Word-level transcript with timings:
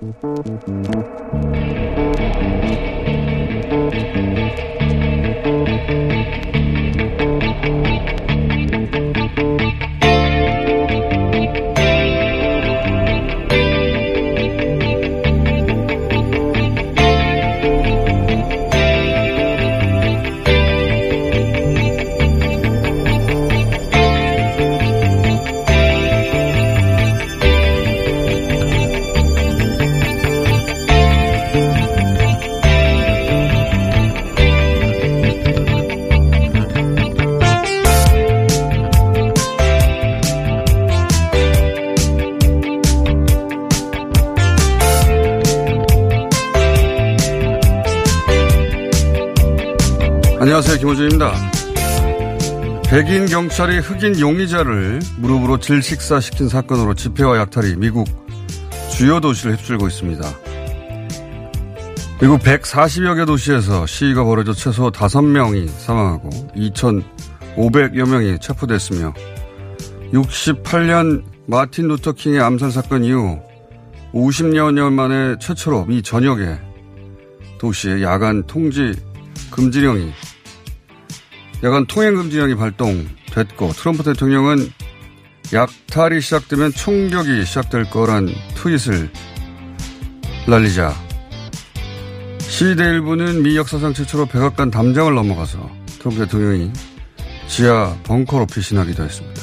안녕 0.00 0.12
경찰이 53.38 53.78
흑인 53.78 54.18
용의자를 54.18 54.98
무릎으로 55.18 55.60
질식사시킨 55.60 56.48
사건으로 56.48 56.94
집회와 56.94 57.38
약탈이 57.38 57.76
미국 57.76 58.08
주요 58.90 59.20
도시를 59.20 59.56
휩쓸고 59.56 59.86
있습니다. 59.86 60.28
미국 62.20 62.40
140여 62.40 63.16
개 63.16 63.24
도시에서 63.24 63.86
시위가 63.86 64.24
벌어져 64.24 64.52
최소 64.54 64.90
5명이 64.90 65.68
사망하고 65.68 66.30
2,500여 66.56 68.08
명이 68.10 68.40
체포됐으며 68.40 69.14
68년 70.12 71.22
마틴 71.46 71.86
루터킹의 71.86 72.40
암살 72.40 72.72
사건 72.72 73.04
이후 73.04 73.38
50여 74.14 74.74
년 74.74 74.94
만에 74.94 75.36
최초로 75.38 75.84
미 75.84 76.02
전역의 76.02 76.58
도시에 77.58 78.02
야간 78.02 78.42
통지 78.48 78.96
금지령이 79.52 80.12
야간 81.62 81.86
통행 81.86 82.16
금지령이 82.16 82.56
발동 82.56 83.06
됐고 83.38 83.72
트럼프 83.72 84.02
대통령은 84.02 84.72
약탈이 85.52 86.20
시작되면 86.20 86.72
총격이 86.72 87.44
시작될 87.44 87.90
거란 87.90 88.28
트윗을 88.54 89.10
날리자 90.46 90.94
시위대 92.40 92.84
일부는 92.84 93.42
미 93.42 93.56
역사상 93.56 93.94
최초로 93.94 94.26
백악관 94.26 94.70
담장을 94.70 95.14
넘어가서 95.14 95.70
트럼프 95.98 96.24
대통령이 96.24 96.72
지하 97.46 97.96
벙커로 98.04 98.46
피신하기도 98.46 99.04
했습니다. 99.04 99.42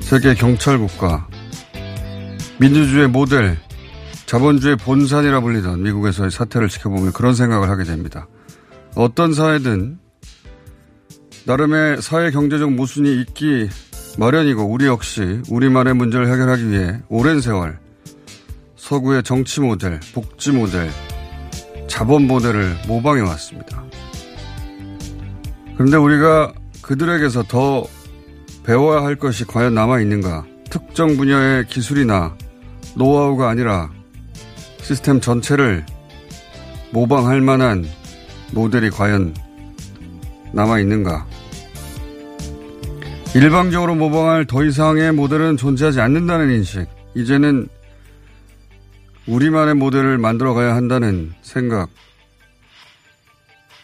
세계 0.00 0.34
경찰국가 0.34 1.26
민주주의 2.58 3.08
모델 3.08 3.58
자본주의 4.26 4.76
본산이라 4.76 5.40
불리던 5.40 5.82
미국에서의 5.82 6.30
사태를 6.30 6.68
지켜보면 6.68 7.12
그런 7.12 7.34
생각을 7.34 7.68
하게 7.68 7.84
됩니다. 7.84 8.26
어떤 8.94 9.34
사회든 9.34 9.98
나름의 11.46 12.00
사회 12.00 12.30
경제적 12.30 12.72
모순이 12.72 13.20
있기 13.20 13.68
마련이고 14.18 14.64
우리 14.64 14.86
역시 14.86 15.42
우리만의 15.50 15.94
문제를 15.94 16.32
해결하기 16.32 16.70
위해 16.70 17.00
오랜 17.10 17.42
세월 17.42 17.78
서구의 18.76 19.22
정치 19.22 19.60
모델, 19.60 20.00
복지 20.14 20.52
모델, 20.52 20.88
자본 21.86 22.26
모델을 22.26 22.74
모방해 22.88 23.20
왔습니다. 23.20 23.84
그런데 25.74 25.98
우리가 25.98 26.54
그들에게서 26.80 27.42
더 27.44 27.84
배워야 28.64 29.02
할 29.02 29.16
것이 29.16 29.44
과연 29.44 29.74
남아 29.74 30.00
있는가? 30.00 30.46
특정 30.70 31.16
분야의 31.16 31.66
기술이나 31.66 32.36
노하우가 32.96 33.50
아니라 33.50 33.90
시스템 34.80 35.20
전체를 35.20 35.84
모방할 36.90 37.42
만한 37.42 37.84
모델이 38.52 38.90
과연 38.90 39.34
남아 40.54 40.78
있는가? 40.80 41.26
일방적으로 43.34 43.96
모방할 43.96 44.46
더 44.46 44.62
이상의 44.62 45.12
모델은 45.12 45.56
존재하지 45.56 46.00
않는다는 46.00 46.50
인식. 46.52 46.86
이제는 47.16 47.68
우리만의 49.26 49.74
모델을 49.74 50.18
만들어 50.18 50.54
가야 50.54 50.76
한다는 50.76 51.32
생각. 51.42 51.88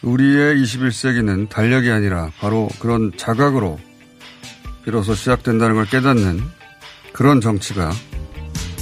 우리의 0.02 0.62
21세기는 0.62 1.48
달력이 1.48 1.90
아니라 1.90 2.30
바로 2.38 2.68
그런 2.78 3.12
자각으로 3.16 3.78
비로소 4.84 5.14
시작된다는 5.14 5.74
걸 5.74 5.84
깨닫는 5.86 6.40
그런 7.12 7.40
정치가 7.40 7.90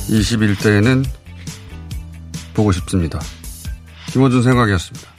21대에는 0.08 1.05
보고 2.55 2.70
싶습니다. 2.73 3.19
김호준 4.12 4.43
생각이었습니다. 4.43 5.18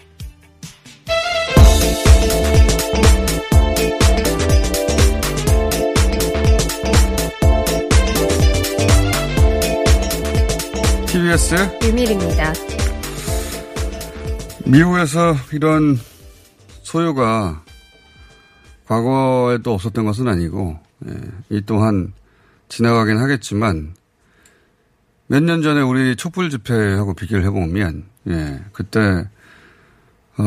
TBS 11.30 11.56
유밀입니다. 11.84 12.54
미국에서 14.66 15.36
이런 15.54 16.00
소요가 16.82 17.64
과거에도 18.88 19.76
없었던 19.76 20.06
것은 20.06 20.28
아니고 20.28 20.80
예, 21.08 21.12
이 21.52 21.62
또한 21.68 22.14
지나가긴 22.68 23.20
하겠지만 23.20 23.94
몇 25.28 25.44
년 25.44 25.62
전에 25.62 25.82
우리 25.82 26.16
촛불 26.16 26.50
집회하고 26.50 27.14
비교를 27.14 27.44
해보면 27.46 28.06
예, 28.30 28.60
그때 28.74 29.30
어, 30.38 30.44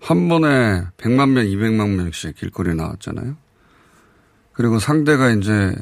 한 0.00 0.28
번에 0.28 0.86
100만 0.96 1.30
명, 1.30 1.44
200만 1.44 1.94
명씩 1.94 2.34
길거리에 2.34 2.74
나왔잖아요. 2.74 3.36
그리고 4.54 4.80
상대가 4.80 5.30
이제 5.30 5.72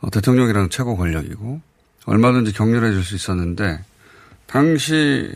어, 0.00 0.08
대통령이랑 0.08 0.70
최고 0.70 0.96
권력이고 0.96 1.60
얼마든지 2.06 2.52
격렬해 2.52 2.92
줄수 2.92 3.14
있었는데 3.14 3.84
당시 4.46 5.32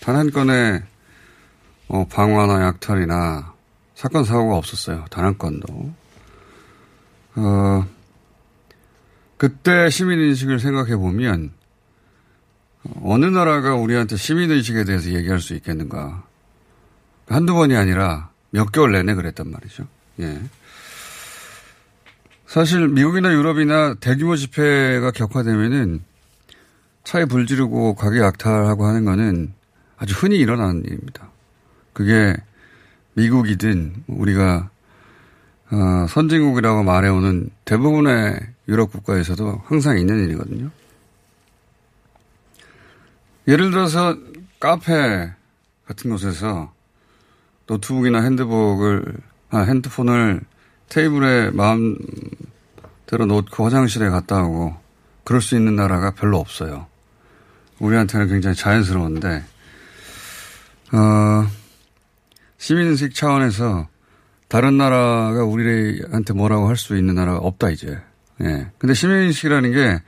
단 0.00 0.16
한 0.16 0.30
건의 0.30 0.82
어, 1.88 2.06
방화나 2.08 2.62
약탈이나 2.66 3.52
사건 3.94 4.24
사고가 4.24 4.56
없었어요. 4.56 5.04
단 5.10 5.24
한 5.24 5.36
건도. 5.36 5.92
어, 7.36 7.86
그때 9.36 9.90
시민인식을 9.90 10.60
생각해 10.60 10.96
보면 10.96 11.52
어느 13.02 13.26
나라가 13.26 13.74
우리한테 13.74 14.16
시민의식에 14.16 14.84
대해서 14.84 15.10
얘기할 15.10 15.40
수 15.40 15.54
있겠는가. 15.54 16.24
한두 17.28 17.54
번이 17.54 17.76
아니라 17.76 18.30
몇 18.50 18.72
개월 18.72 18.92
내내 18.92 19.14
그랬단 19.14 19.50
말이죠. 19.50 19.86
예. 20.20 20.40
사실 22.46 22.88
미국이나 22.88 23.32
유럽이나 23.32 23.94
대규모 23.94 24.34
집회가 24.36 25.10
격화되면은 25.12 26.02
차에 27.10 27.24
불 27.24 27.44
지르고 27.44 27.96
가게 27.96 28.20
약탈하고 28.20 28.86
하는 28.86 29.04
거는 29.04 29.52
아주 29.96 30.14
흔히 30.14 30.38
일어나는 30.38 30.84
일입니다. 30.84 31.28
그게 31.92 32.36
미국이든 33.14 34.04
우리가 34.06 34.70
어, 35.72 36.06
선진국이라고 36.08 36.84
말해오는 36.84 37.50
대부분의 37.64 38.38
유럽 38.68 38.92
국가에서도 38.92 39.60
항상 39.64 39.98
있는 39.98 40.22
일이거든요. 40.22 40.70
예를 43.48 43.72
들어서 43.72 44.16
카페 44.60 45.32
같은 45.88 46.10
곳에서 46.10 46.72
노트북이나 47.66 48.20
핸드북을, 48.20 49.02
아, 49.50 49.58
핸드폰을 49.62 50.42
테이블에 50.88 51.50
마음대로 51.50 53.26
놓고 53.26 53.64
화장실에 53.64 54.10
갔다 54.10 54.44
오고 54.44 54.76
그럴 55.24 55.42
수 55.42 55.56
있는 55.56 55.74
나라가 55.74 56.12
별로 56.12 56.38
없어요. 56.38 56.89
우리한테는 57.80 58.28
굉장히 58.28 58.54
자연스러운데, 58.56 59.44
어, 60.92 61.46
시민의식 62.58 63.14
차원에서 63.14 63.88
다른 64.48 64.76
나라가 64.76 65.44
우리한테 65.44 66.32
뭐라고 66.34 66.68
할 66.68 66.76
수 66.76 66.96
있는 66.96 67.14
나라가 67.14 67.38
없다, 67.38 67.70
이제. 67.70 67.98
예. 68.42 68.70
근데 68.78 68.94
시민의식이라는 68.94 69.72
게 69.72 70.02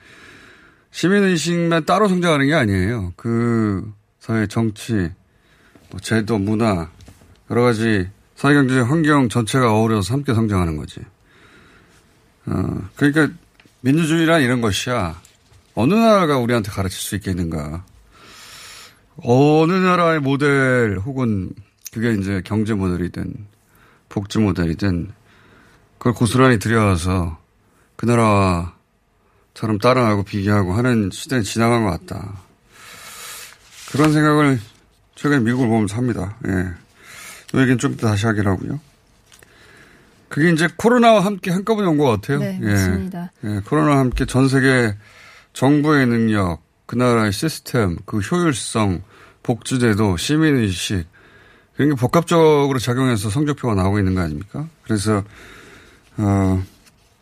시민의식만 0.91 1.85
따로 1.85 2.07
성장하는 2.07 2.47
게 2.47 2.53
아니에요. 2.53 3.13
그 3.15 3.91
사회 4.19 4.47
정치, 4.47 5.11
뭐 5.89 5.99
제도, 5.99 6.37
문화, 6.37 6.89
여러 7.49 7.61
가지 7.63 8.09
사회경제적 8.35 8.89
환경 8.89 9.29
전체가 9.29 9.73
어우러서 9.73 10.13
함께 10.13 10.33
성장하는 10.33 10.77
거지. 10.77 10.99
어, 12.45 12.89
그러니까 12.95 13.29
민주주의란 13.81 14.41
이런 14.41 14.61
것이야. 14.61 15.21
어느 15.75 15.93
나라가 15.93 16.37
우리한테 16.37 16.71
가르칠 16.71 16.99
수 16.99 17.15
있겠는가. 17.15 17.83
어느 19.17 19.71
나라의 19.73 20.19
모델 20.19 20.97
혹은 21.03 21.51
그게 21.91 22.13
이제 22.13 22.41
경제 22.45 22.73
모델이든 22.73 23.33
복지 24.09 24.39
모델이든 24.39 25.11
그걸 25.97 26.13
고스란히 26.13 26.59
들여와서 26.59 27.37
그 27.95 28.05
나라처럼 28.05 29.77
따라하고 29.81 30.23
비교하고 30.23 30.73
하는 30.73 31.09
시대는 31.11 31.43
지나간 31.43 31.83
것 31.85 31.91
같다. 32.05 32.33
그런 33.91 34.11
생각을 34.11 34.59
최근에 35.15 35.41
미국을 35.41 35.67
보면서 35.67 35.95
합니다. 35.95 36.35
예. 36.47 36.51
이 37.53 37.57
얘기는 37.59 37.77
좀 37.77 37.93
이따 37.93 38.07
다시 38.09 38.25
하기로 38.25 38.49
하고요. 38.51 38.79
그게 40.29 40.49
이제 40.51 40.67
코로나와 40.75 41.23
함께 41.23 41.51
한꺼번에 41.51 41.87
온 41.87 41.97
것 41.99 42.05
같아요. 42.05 42.39
네, 42.39 42.59
예. 42.63 42.65
맞습니다. 42.65 43.31
예, 43.43 43.61
코로나와 43.65 43.99
함께 43.99 44.25
전 44.25 44.49
세계 44.49 44.95
정부의 45.53 46.07
능력, 46.07 46.61
그 46.85 46.95
나라의 46.95 47.31
시스템, 47.31 47.97
그 48.05 48.19
효율성, 48.19 49.03
복지제도, 49.43 50.17
시민의식, 50.17 51.07
게 51.77 51.85
복합적으로 51.97 52.77
작용해서 52.79 53.29
성적표가 53.29 53.75
나오고 53.75 53.99
있는 53.99 54.15
거 54.15 54.21
아닙니까? 54.21 54.67
그래서, 54.83 55.23
어, 56.17 56.63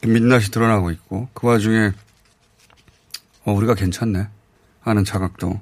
민낯이 0.06 0.45
드러나고 0.45 0.92
있고, 0.92 1.30
그 1.33 1.48
와중에, 1.48 1.92
어, 3.45 3.54
우리가 3.54 3.75
괜찮네. 3.75 4.28
하는 4.81 5.06
자각도 5.06 5.62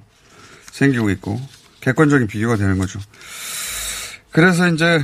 생기고 0.72 1.10
있고, 1.12 1.39
객관적인 1.81 2.27
비교가 2.27 2.56
되는 2.56 2.77
거죠. 2.77 3.00
그래서 4.31 4.68
이제 4.68 5.04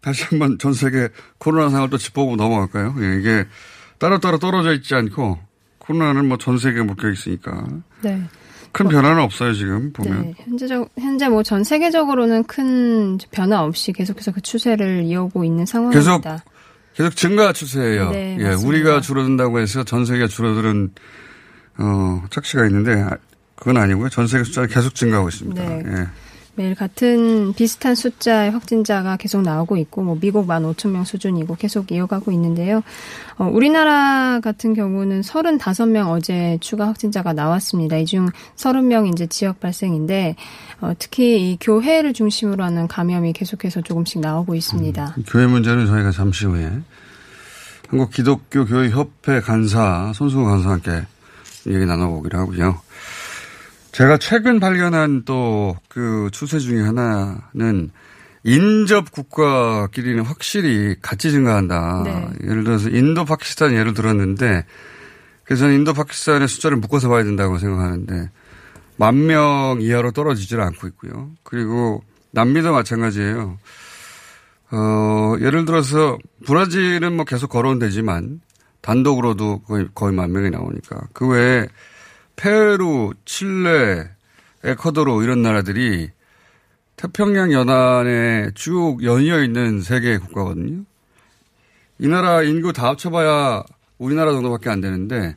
다시 0.00 0.24
한번 0.24 0.58
전 0.58 0.72
세계 0.72 1.08
코로나 1.38 1.68
상황을 1.68 1.90
또 1.90 1.98
짚어보고 1.98 2.36
넘어갈까요? 2.36 2.94
예, 3.00 3.18
이게 3.18 3.46
따로따로 3.98 4.38
떨어져 4.38 4.72
있지 4.74 4.94
않고 4.94 5.38
코로나는 5.90 6.28
뭐 6.28 6.38
전 6.38 6.56
세계에 6.58 6.82
묶여 6.82 7.10
있으니까 7.10 7.64
네. 8.02 8.22
큰 8.72 8.88
변화는 8.88 9.20
없어요 9.22 9.52
지금 9.52 9.92
보면. 9.92 10.22
네. 10.22 10.34
현재적, 10.38 10.88
현재 10.98 11.28
뭐 11.28 11.42
전 11.42 11.64
세계적으로는 11.64 12.44
큰 12.44 13.18
변화 13.32 13.62
없이 13.62 13.92
계속해서 13.92 14.32
그 14.32 14.40
추세를 14.40 15.02
이어오고 15.04 15.42
있는 15.44 15.66
상황입니다. 15.66 16.44
계속 16.94 17.16
증가 17.16 17.52
추세예요. 17.52 18.10
네, 18.10 18.36
예, 18.38 18.44
맞습니다. 18.44 18.68
우리가 18.68 19.00
줄어든다고 19.00 19.58
해서 19.60 19.84
전 19.84 20.04
세계가 20.04 20.28
줄어드는 20.28 20.90
어, 21.78 22.22
착시가 22.30 22.66
있는데 22.66 23.00
아, 23.02 23.16
그건 23.56 23.76
아니고요. 23.78 24.08
전 24.10 24.26
세계 24.26 24.44
숫자는 24.44 24.68
계속 24.68 24.94
증가하고 24.94 25.28
있습니다. 25.28 25.62
네. 25.62 25.82
예. 25.86 26.06
매일 26.54 26.74
같은 26.74 27.52
비슷한 27.54 27.94
숫자의 27.94 28.50
확진자가 28.50 29.16
계속 29.16 29.42
나오고 29.42 29.76
있고, 29.78 30.02
뭐 30.02 30.18
미국 30.20 30.46
15,000명 30.46 31.04
수준이고 31.04 31.56
계속 31.56 31.92
이어가고 31.92 32.32
있는데요. 32.32 32.82
어, 33.38 33.44
우리나라 33.44 34.40
같은 34.40 34.74
경우는 34.74 35.22
35명 35.22 36.10
어제 36.10 36.58
추가 36.60 36.88
확진자가 36.88 37.32
나왔습니다. 37.32 37.96
이중 37.96 38.28
30명 38.56 39.12
이제 39.12 39.26
지역 39.26 39.60
발생인데, 39.60 40.36
어, 40.80 40.92
특히 40.98 41.52
이 41.52 41.58
교회를 41.60 42.12
중심으로 42.12 42.62
하는 42.64 42.88
감염이 42.88 43.32
계속해서 43.32 43.82
조금씩 43.82 44.20
나오고 44.20 44.54
있습니다. 44.54 45.16
교회 45.28 45.46
문제는 45.46 45.86
저희가 45.86 46.10
잠시 46.10 46.46
후에 46.46 46.70
한국 47.88 48.10
기독교 48.10 48.64
교회 48.66 48.88
협회 48.90 49.40
간사 49.40 50.12
손수호 50.14 50.44
간사와 50.44 50.74
함께 50.74 51.06
얘기 51.66 51.84
나눠보기로 51.84 52.38
하고요. 52.38 52.80
제가 53.92 54.18
최근 54.18 54.60
발견한 54.60 55.24
또 55.24 55.76
그 55.88 56.28
추세 56.32 56.58
중에 56.60 56.80
하나는 56.82 57.90
인접 58.44 59.10
국가끼리는 59.10 60.22
확실히 60.24 60.94
같이 61.02 61.30
증가한다. 61.32 62.02
네. 62.04 62.28
예를 62.48 62.64
들어서 62.64 62.88
인도 62.88 63.24
파키스탄 63.24 63.72
예를 63.74 63.92
들었는데 63.92 64.64
그래서 65.44 65.60
저는 65.62 65.74
인도 65.74 65.92
파키스탄의 65.92 66.46
숫자를 66.48 66.76
묶어서 66.78 67.08
봐야 67.08 67.24
된다고 67.24 67.58
생각하는데 67.58 68.30
만 68.96 69.26
명 69.26 69.78
이하로 69.80 70.12
떨어지질 70.12 70.60
않고 70.60 70.86
있고요. 70.88 71.30
그리고 71.42 72.02
남미도 72.30 72.72
마찬가지예요. 72.72 73.58
어, 74.72 75.34
예를 75.40 75.64
들어서 75.64 76.16
브라질은 76.46 77.14
뭐 77.16 77.24
계속 77.24 77.48
걸어온 77.48 77.78
되지만 77.80 78.40
단독으로도 78.82 79.62
거의, 79.62 79.88
거의 79.94 80.14
만 80.14 80.30
명이 80.32 80.50
나오니까 80.50 81.00
그 81.12 81.26
외에 81.26 81.66
페루, 82.44 83.12
칠레, 83.26 84.08
에콰도르 84.64 85.22
이런 85.22 85.42
나라들이 85.42 86.08
태평양 86.96 87.52
연안에 87.52 88.52
쭉 88.54 88.98
연이어 89.04 89.42
있는 89.44 89.82
세 89.82 90.00
개의 90.00 90.18
국가거든요. 90.18 90.84
이 91.98 92.08
나라 92.08 92.42
인구 92.42 92.72
다 92.72 92.88
합쳐봐야 92.88 93.62
우리나라 93.98 94.32
정도밖에 94.32 94.70
안 94.70 94.80
되는데 94.80 95.36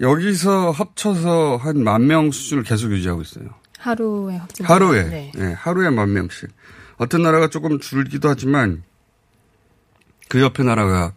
여기서 0.00 0.70
합쳐서 0.70 1.56
한 1.56 1.78
만 1.82 2.06
명 2.06 2.30
수준을 2.30 2.62
계속 2.62 2.92
유지하고 2.92 3.22
있어요. 3.22 3.48
하루에 3.78 4.36
확진자. 4.36 4.72
하루에. 4.72 5.02
네. 5.08 5.32
예, 5.38 5.42
하루에 5.58 5.90
만 5.90 6.12
명씩. 6.12 6.48
어떤 6.98 7.22
나라가 7.22 7.48
조금 7.48 7.80
줄기도 7.80 8.28
하지만 8.28 8.84
그 10.28 10.40
옆에 10.40 10.62
나라가 10.62 11.14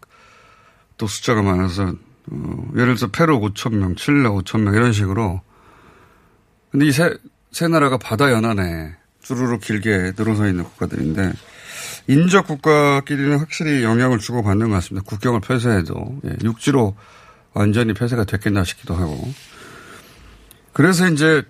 또 0.97 1.05
숫자가 1.05 1.43
많아서 1.43 1.93
어, 2.31 2.71
예를 2.73 2.95
들어서 2.95 3.07
페루 3.07 3.39
5천 3.39 3.75
명, 3.75 3.95
칠레 3.95 4.29
5천 4.29 4.61
명 4.61 4.73
이런 4.75 4.93
식으로. 4.93 5.41
근데 6.71 6.85
이 6.85 6.91
세, 6.91 7.17
세 7.51 7.67
나라가 7.67 7.97
바다 7.97 8.31
연안에 8.31 8.95
주르륵 9.21 9.61
길게 9.61 10.13
늘어서 10.17 10.47
있는 10.47 10.63
국가들인데 10.63 11.33
인접 12.07 12.47
국가끼리는 12.47 13.37
확실히 13.37 13.83
영향을 13.83 14.19
주고 14.19 14.41
받는 14.43 14.69
것 14.69 14.75
같습니다. 14.75 15.05
국경을 15.07 15.41
폐쇄해도. 15.41 16.19
예, 16.25 16.37
육지로 16.43 16.95
완전히 17.53 17.93
폐쇄가 17.93 18.23
됐겠나 18.23 18.63
싶기도 18.63 18.95
하고. 18.95 19.31
그래서 20.73 21.07
이제 21.07 21.43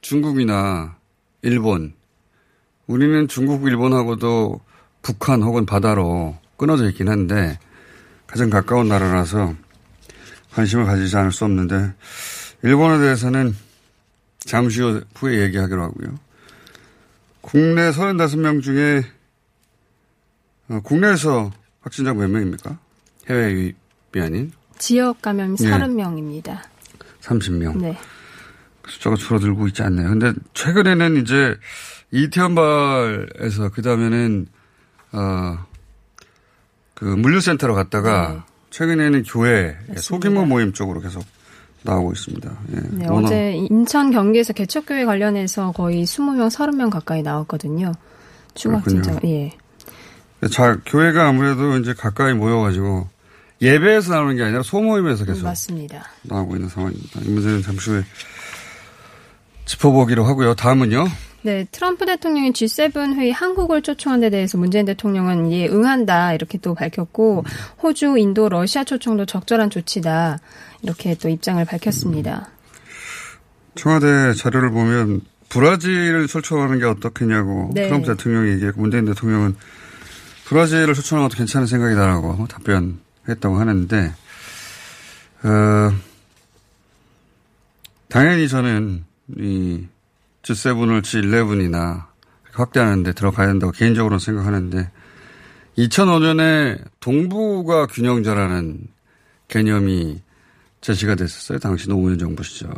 중국이나 0.00 0.96
일본 1.42 1.94
우리는 2.86 3.28
중국, 3.28 3.66
일본하고도 3.66 4.60
북한 5.02 5.42
혹은 5.42 5.64
바다로 5.64 6.36
끊어져 6.56 6.88
있긴 6.88 7.08
한데 7.08 7.58
가장 8.26 8.50
가까운 8.50 8.88
나라라서 8.88 9.54
관심을 10.54 10.84
가지지 10.84 11.16
않을 11.16 11.32
수 11.32 11.44
없는데 11.44 11.92
일본에 12.62 12.98
대해서는 12.98 13.54
잠시 14.38 14.80
후에 15.14 15.42
얘기하기로 15.42 15.82
하고요. 15.82 16.18
국내 17.40 17.90
35명 17.90 18.62
중에 18.62 19.02
어, 20.68 20.80
국내에서 20.82 21.52
확진자 21.82 22.14
몇 22.14 22.28
명입니까? 22.28 22.78
해외 23.28 23.52
유입이 23.52 24.20
아닌 24.20 24.52
지역 24.78 25.20
감염 25.20 25.52
예. 25.60 25.64
30명입니다. 25.70 26.60
30명. 27.20 27.78
네. 27.78 27.98
숫자가 28.86 29.16
줄어들고 29.16 29.66
있지 29.68 29.82
않네요. 29.82 30.08
근데 30.08 30.32
최근에는 30.52 31.22
이제 31.22 31.56
이태원발에서 32.10 33.70
그 33.70 33.82
다음에는 33.82 34.46
어, 35.12 35.66
그 36.94 37.04
물류센터로 37.04 37.74
갔다가 37.74 38.32
네. 38.32 38.53
최근에는 38.74 39.22
교회 39.22 39.66
맞습니다. 39.66 40.00
소규모 40.00 40.44
모임 40.44 40.72
쪽으로 40.72 41.00
계속 41.00 41.24
나오고 41.82 42.10
있습니다. 42.10 42.58
예. 42.74 42.80
네, 42.90 43.06
어제 43.08 43.52
인천 43.70 44.10
경기에서 44.10 44.52
개척교회 44.52 45.04
관련해서 45.04 45.70
거의 45.70 46.02
20명, 46.02 46.48
30명 46.50 46.90
가까이 46.90 47.22
나왔거든요. 47.22 47.92
추가. 48.54 48.78
확진자가. 48.78 49.20
예. 49.26 49.52
자, 50.50 50.80
교회가 50.86 51.28
아무래도 51.28 51.78
이제 51.78 51.94
가까이 51.94 52.34
모여가지고 52.34 53.06
예배에서 53.62 54.12
나오는 54.12 54.34
게 54.36 54.42
아니라 54.42 54.64
소모임에서 54.64 55.24
계속 55.24 55.44
맞습니다. 55.44 56.08
나오고 56.22 56.56
있는 56.56 56.68
상황입니다. 56.68 57.20
이 57.20 57.28
문제는 57.28 57.62
잠시 57.62 57.90
후에 57.90 58.02
짚어보기로 59.66 60.24
하고요. 60.24 60.54
다음은요. 60.54 61.06
네, 61.44 61.66
트럼프 61.70 62.06
대통령이 62.06 62.52
G7 62.52 63.16
회의 63.16 63.30
한국을 63.30 63.82
초청한 63.82 64.20
데 64.20 64.30
대해서 64.30 64.56
문재인 64.56 64.86
대통령은 64.86 65.52
예, 65.52 65.68
응한다 65.68 66.32
이렇게 66.32 66.56
또 66.56 66.74
밝혔고 66.74 67.44
호주, 67.82 68.16
인도, 68.16 68.48
러시아 68.48 68.82
초청도 68.82 69.26
적절한 69.26 69.68
조치다 69.68 70.38
이렇게 70.80 71.14
또 71.16 71.28
입장을 71.28 71.62
밝혔습니다. 71.62 72.48
청와대 73.74 74.32
자료를 74.32 74.70
보면 74.70 75.20
브라질을 75.50 76.28
초청하는 76.28 76.78
게 76.78 76.86
어떻겠냐고 76.86 77.72
네. 77.74 77.88
트럼프 77.88 78.06
대통령이 78.06 78.52
얘기했고 78.52 78.80
문재인 78.80 79.04
대통령은 79.04 79.54
브라질을 80.46 80.94
초청하는 80.94 81.28
것도 81.28 81.36
괜찮은 81.36 81.66
생각이다라고 81.66 82.46
답변했다고 82.46 83.58
하는데 83.58 84.14
어, 85.42 85.92
당연히 88.08 88.48
저는 88.48 89.04
이 89.36 89.86
G7을 90.44 91.02
G11이나 91.02 92.06
확대하는데 92.52 93.12
들어가야 93.12 93.48
된다고 93.48 93.72
개인적으로는 93.72 94.18
생각하는데 94.18 94.90
2005년에 95.78 96.84
동북아 97.00 97.86
균형자라는 97.86 98.86
개념이 99.48 100.22
제시가 100.80 101.14
됐었어요. 101.14 101.58
당시 101.58 101.88
노무현 101.88 102.18
정부 102.18 102.42
시절에. 102.42 102.74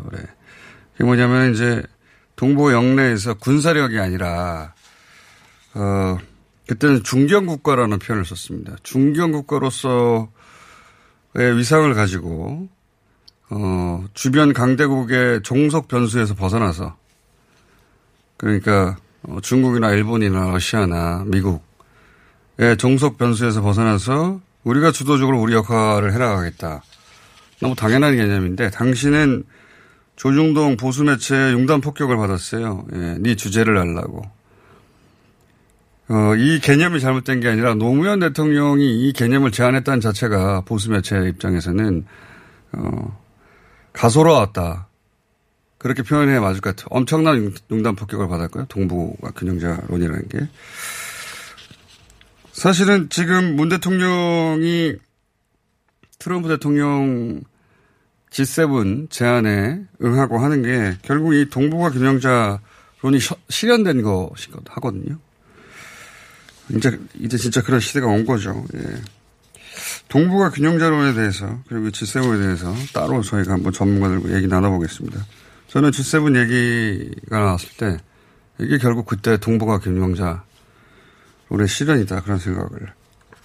그게 0.92 1.04
뭐냐면 1.04 1.52
이제 1.52 1.82
동북아 2.36 2.72
영내에서 2.72 3.34
군사력이 3.34 3.98
아니라 3.98 4.72
어 5.74 6.18
그때는 6.68 7.02
중견 7.02 7.46
국가라는 7.46 7.98
표현을 7.98 8.24
썼습니다. 8.24 8.76
중견 8.82 9.32
국가로서의 9.32 10.28
위상을 11.56 11.92
가지고 11.94 12.68
어 13.50 14.04
주변 14.14 14.52
강대국의 14.52 15.42
종속 15.42 15.88
변수에서 15.88 16.34
벗어나서 16.34 16.96
그러니까 18.36 18.96
어, 19.22 19.38
중국이나 19.42 19.90
일본이나 19.90 20.50
러시아나 20.50 21.24
미국의 21.26 22.76
종속 22.78 23.18
변수에서 23.18 23.62
벗어나서 23.62 24.40
우리가 24.64 24.92
주도적으로 24.92 25.40
우리 25.40 25.54
역할을 25.54 26.12
해나가겠다. 26.12 26.82
너무 27.60 27.74
당연한 27.74 28.16
개념인데 28.16 28.70
당신은 28.70 29.44
조중동 30.16 30.76
보수 30.76 31.04
매체의 31.04 31.52
융단 31.52 31.80
폭격을 31.80 32.16
받았어요. 32.16 32.86
예, 32.94 33.16
네 33.20 33.36
주제를 33.36 33.78
알라고. 33.78 34.22
어, 36.08 36.34
이 36.36 36.60
개념이 36.60 37.00
잘못된 37.00 37.40
게 37.40 37.48
아니라 37.48 37.74
노무현 37.74 38.20
대통령이 38.20 39.08
이 39.08 39.12
개념을 39.12 39.50
제안했다는 39.50 40.00
자체가 40.00 40.62
보수 40.62 40.90
매체 40.90 41.16
입장에서는 41.28 42.06
어, 42.72 43.20
가소로웠다. 43.92 44.88
그렇게 45.86 46.02
표현해야 46.02 46.40
맞을 46.40 46.60
것 46.60 46.74
같아요. 46.74 46.88
엄청난 46.90 47.36
융- 47.36 47.54
융단 47.70 47.94
폭격을 47.94 48.26
받았고요. 48.26 48.66
동북아 48.68 49.30
균형자론이라는 49.30 50.28
게. 50.28 50.48
사실은 52.52 53.08
지금 53.08 53.54
문 53.54 53.68
대통령이 53.68 54.94
트럼프 56.18 56.48
대통령 56.48 57.42
G7 58.30 59.10
제안에 59.10 59.82
응하고 60.02 60.38
하는 60.38 60.62
게 60.62 60.96
결국 61.02 61.34
이 61.34 61.48
동북아 61.50 61.90
균형자론이 61.90 63.20
셔- 63.20 63.36
실현된 63.48 64.02
것이거든 64.02 64.64
하거든요. 64.68 65.18
이제 66.70 66.98
이제 67.20 67.38
진짜 67.38 67.62
그런 67.62 67.78
시대가 67.78 68.08
온 68.08 68.26
거죠. 68.26 68.64
예. 68.74 68.80
동북아 70.08 70.50
균형자론에 70.50 71.14
대해서 71.14 71.60
그리고 71.68 71.88
G7에 71.90 72.42
대해서 72.42 72.74
따로 72.92 73.22
저희가 73.22 73.52
한번 73.52 73.72
전문가들과 73.72 74.34
얘기 74.36 74.48
나눠보겠습니다. 74.48 75.24
저는 75.68 75.90
G7 75.90 76.36
얘기가 76.36 77.38
나왔을 77.38 77.68
때 77.76 77.98
이게 78.58 78.78
결국 78.78 79.06
그때 79.06 79.36
동북아 79.36 79.78
균형자론의 79.78 80.38
실현이다 81.68 82.22
그런 82.22 82.38
생각을 82.38 82.92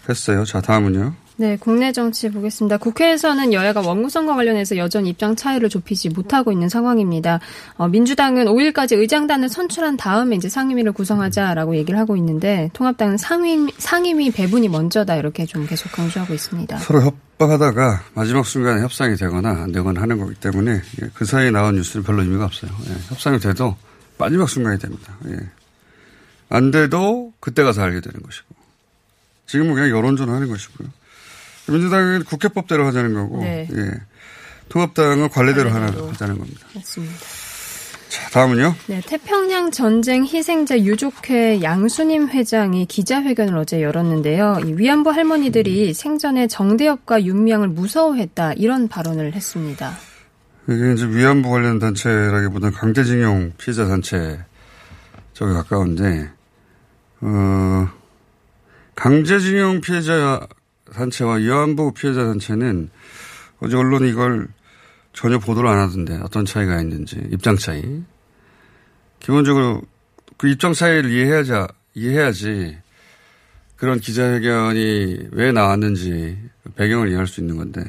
했어요. 0.07 0.45
자 0.45 0.61
다음은요. 0.61 1.13
네, 1.41 1.57
국내 1.60 1.91
정치 1.91 2.29
보겠습니다. 2.29 2.77
국회에서는 2.77 3.51
여야가 3.51 3.81
원구 3.81 4.12
선거 4.12 4.36
관련해서 4.36 4.77
여전히 4.77 5.10
입장 5.10 5.36
차이를 5.36 5.69
좁히지 5.69 6.10
못하고 6.10 6.51
있는 6.51 6.69
상황입니다. 6.69 7.39
어, 7.77 7.88
민주당은 7.88 8.45
5일까지 8.45 8.95
의장단을 8.95 9.50
선출한 9.50 9.98
다음에 9.98 10.36
이제 10.36 10.50
상임위를 10.50 10.91
구성하자라고 10.91 11.77
얘기를 11.77 12.00
하고 12.00 12.15
있는데 12.15 12.69
통합당은 12.74 13.17
상임, 13.17 13.67
상임위 13.75 14.29
배분이 14.29 14.69
먼저다 14.69 15.15
이렇게 15.15 15.48
좀 15.48 15.65
계속 15.65 15.91
강조하고 15.91 16.31
있습니다. 16.36 16.77
서로 16.77 17.01
협박하다가 17.01 18.03
마지막 18.13 18.45
순간에 18.45 18.83
협상이 18.83 19.15
되거나 19.15 19.63
안 19.63 19.71
되거나 19.71 20.00
하는 20.00 20.19
거기 20.19 20.36
때문에 20.36 20.74
예, 21.01 21.10
그 21.15 21.25
사이에 21.25 21.50
나온 21.50 21.74
뉴스는 21.74 22.03
별로 22.03 22.21
의미가 22.21 22.45
없어요. 22.45 22.69
예, 22.88 22.93
협상이 23.07 23.39
돼도 23.39 23.75
마지막 24.19 24.48
순간이 24.48 24.77
됩니다. 24.77 25.17
예. 25.29 25.38
안 26.50 26.69
돼도 26.69 27.33
그때 27.39 27.63
가서 27.63 27.81
알게 27.81 28.00
되는 28.00 28.21
것이고 28.21 28.45
지금은 29.48 29.74
그냥 29.74 29.89
여론전 29.89 30.29
하는 30.29 30.48
것이고요. 30.48 31.00
민주당은 31.68 32.24
국회법대로 32.24 32.86
하자는 32.88 33.13
거고 33.13 33.41
네. 33.41 33.68
예. 33.72 33.91
통합당은 34.70 35.30
관례대로 35.30 35.70
하나. 35.70 35.88
하자는 35.88 36.38
겁니다. 36.38 36.68
맞습니다. 36.74 37.15
자 38.10 38.30
다음은요. 38.32 38.75
네, 38.88 39.01
태평양 39.06 39.72
전쟁 39.72 40.25
희생자 40.25 40.77
유족회 40.77 41.62
양수님 41.62 42.27
회장이 42.30 42.86
기자회견을 42.86 43.58
어제 43.58 43.82
열었는데요. 43.82 44.60
이 44.65 44.74
위안부 44.74 45.12
할머니들이 45.12 45.94
생전에 45.94 46.48
정대협과 46.48 47.24
윤미향을 47.24 47.70
무서워했다 47.70 48.53
이런 48.53 48.89
발언을 48.89 49.34
했습니다. 49.34 49.94
이게 50.68 50.94
이제 50.94 51.06
위안부 51.08 51.50
관련 51.50 51.80
단체라기보다는 51.80 52.74
강제징용 52.75 53.53
피해자 53.58 53.88
단체 53.88 54.39
쪽에 55.34 55.53
가까운데, 55.53 56.30
어, 57.22 57.89
강제징용 58.96 59.82
피해자 59.82 60.46
단체와 60.93 61.36
위안부 61.36 61.93
피해자 61.93 62.25
단체는 62.25 62.89
어제 63.60 63.75
언론이 63.75 64.10
이걸 64.10 64.48
전혀 65.13 65.39
보도를 65.39 65.69
안 65.69 65.79
하던데 65.79 66.19
어떤 66.24 66.45
차이가 66.45 66.79
있는지 66.81 67.21
입장 67.31 67.55
차이. 67.55 68.03
기본적으로 69.19 69.81
그 70.38 70.48
입장 70.48 70.74
차이를 70.74 71.12
이해해야지, 71.12 71.51
이해해야지 71.93 72.77
그런 73.75 74.00
기자회견이 74.00 75.29
왜 75.31 75.51
나왔는지 75.51 76.38
배경을 76.75 77.10
이해할 77.10 77.27
수 77.27 77.41
있는 77.41 77.57
건데, 77.57 77.81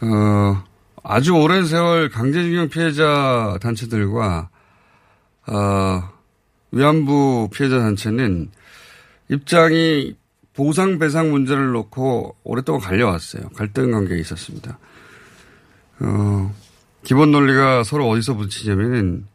어, 0.00 0.64
아주 1.02 1.34
오랜 1.34 1.66
세월 1.66 2.08
강제징용 2.08 2.68
피해자 2.68 3.58
단체들과 3.60 4.48
어, 5.46 6.12
위안부 6.72 7.50
피해자 7.52 7.78
단체는 7.78 8.50
입장이 9.28 10.16
보상 10.60 10.98
배상 10.98 11.30
문제를 11.30 11.72
놓고 11.72 12.36
오랫동안 12.44 12.82
갈려왔어요. 12.82 13.48
갈등 13.56 13.92
관계에 13.92 14.18
있었습니다. 14.18 14.78
어, 16.00 16.54
기본 17.02 17.32
논리가 17.32 17.82
서로 17.82 18.06
어디서 18.10 18.34
부딪히냐면은 18.34 19.26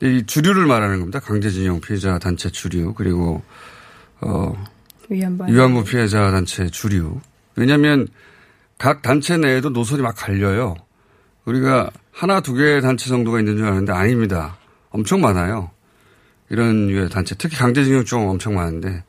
이 0.00 0.24
주류를 0.24 0.64
말하는 0.64 1.00
겁니다. 1.00 1.20
강제징용 1.20 1.82
피해자 1.82 2.18
단체 2.18 2.48
주류 2.48 2.94
그리고 2.94 3.42
어, 4.22 4.54
위안부 5.10 5.44
위안부 5.46 5.84
피해자 5.84 6.30
단체 6.30 6.70
주류. 6.70 7.20
왜냐하면 7.56 8.08
각 8.78 9.02
단체 9.02 9.36
내에도 9.36 9.68
노선이 9.68 10.00
막 10.00 10.14
갈려요. 10.16 10.74
우리가 11.44 11.90
하나 12.12 12.40
두 12.40 12.54
개의 12.54 12.80
단체 12.80 13.10
정도가 13.10 13.40
있는 13.40 13.58
줄 13.58 13.66
아는데 13.66 13.92
아닙니다. 13.92 14.56
엄청 14.88 15.20
많아요. 15.20 15.70
이런 16.48 16.88
유의 16.88 17.10
단체. 17.10 17.34
특히 17.34 17.58
강제징용 17.58 18.06
쪽 18.06 18.26
엄청 18.26 18.54
많은데 18.54 19.04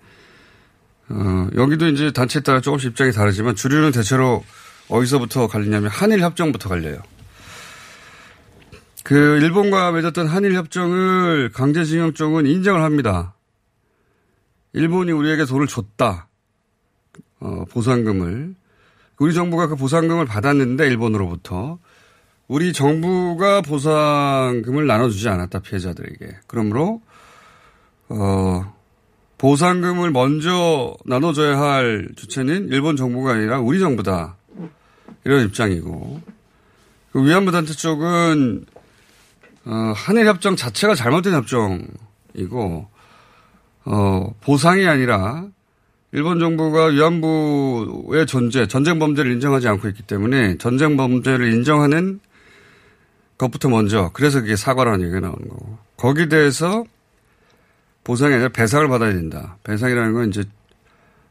어, 1.09 1.47
여기도 1.55 1.87
이제 1.87 2.11
단체에 2.11 2.41
따라 2.41 2.61
조금씩 2.61 2.91
입장이 2.91 3.11
다르지만 3.11 3.55
주류는 3.55 3.91
대체로 3.91 4.43
어디서부터 4.89 5.47
갈리냐면 5.47 5.89
한일 5.89 6.21
협정부터 6.21 6.69
갈려요. 6.69 7.01
그 9.03 9.39
일본과 9.41 9.91
맺었던 9.91 10.27
한일 10.27 10.53
협정을 10.55 11.51
강제징용 11.51 12.13
쪽은 12.13 12.45
인정을 12.45 12.81
합니다. 12.81 13.33
일본이 14.73 15.11
우리에게 15.11 15.45
돈을 15.45 15.67
줬다. 15.67 16.27
어, 17.39 17.65
보상금을 17.71 18.55
우리 19.17 19.33
정부가 19.33 19.67
그 19.67 19.75
보상금을 19.75 20.25
받았는데 20.25 20.87
일본으로부터 20.87 21.79
우리 22.47 22.73
정부가 22.73 23.61
보상금을 23.61 24.87
나눠주지 24.87 25.29
않았다 25.29 25.59
피해자들에게 25.59 26.39
그러므로 26.47 27.01
어, 28.09 28.73
보상금을 29.39 30.12
먼저 30.12 30.96
나눠줘야 31.05 31.58
할 31.58 32.10
주체는 32.15 32.67
일본 32.69 32.96
정부가 32.96 33.34
아니라 33.34 33.60
우리 33.60 33.79
정부다. 33.79 34.36
이런 35.24 35.46
입장이고. 35.46 36.22
그 37.12 37.25
위안부 37.25 37.51
단체 37.51 37.74
쪽은 37.74 38.65
어, 39.65 39.93
한일 39.96 40.27
협정 40.27 40.55
자체가 40.55 40.93
잘못된 40.93 41.34
협정이고 41.34 42.88
어, 43.86 44.36
보상이 44.41 44.86
아니라 44.86 45.46
일본 46.12 46.39
정부가 46.39 46.86
위안부의 46.86 48.25
존재, 48.27 48.67
전쟁 48.67 49.00
범죄를 49.00 49.31
인정하지 49.31 49.67
않고 49.67 49.88
있기 49.89 50.03
때문에 50.03 50.58
전쟁 50.58 50.98
범죄를 50.98 51.53
인정하는 51.53 52.19
것부터 53.38 53.69
먼저 53.69 54.12
그래서 54.13 54.41
그게 54.41 54.55
사과라는 54.55 55.01
얘기가 55.01 55.22
나오는 55.22 55.48
거고. 55.48 55.77
거기에 55.98 56.27
대해서 56.27 56.84
보상이 58.09 58.33
아니라 58.33 58.49
배상을 58.49 58.87
받아야 58.87 59.13
된다. 59.13 59.57
배상이라는 59.63 60.13
건 60.13 60.29
이제 60.29 60.43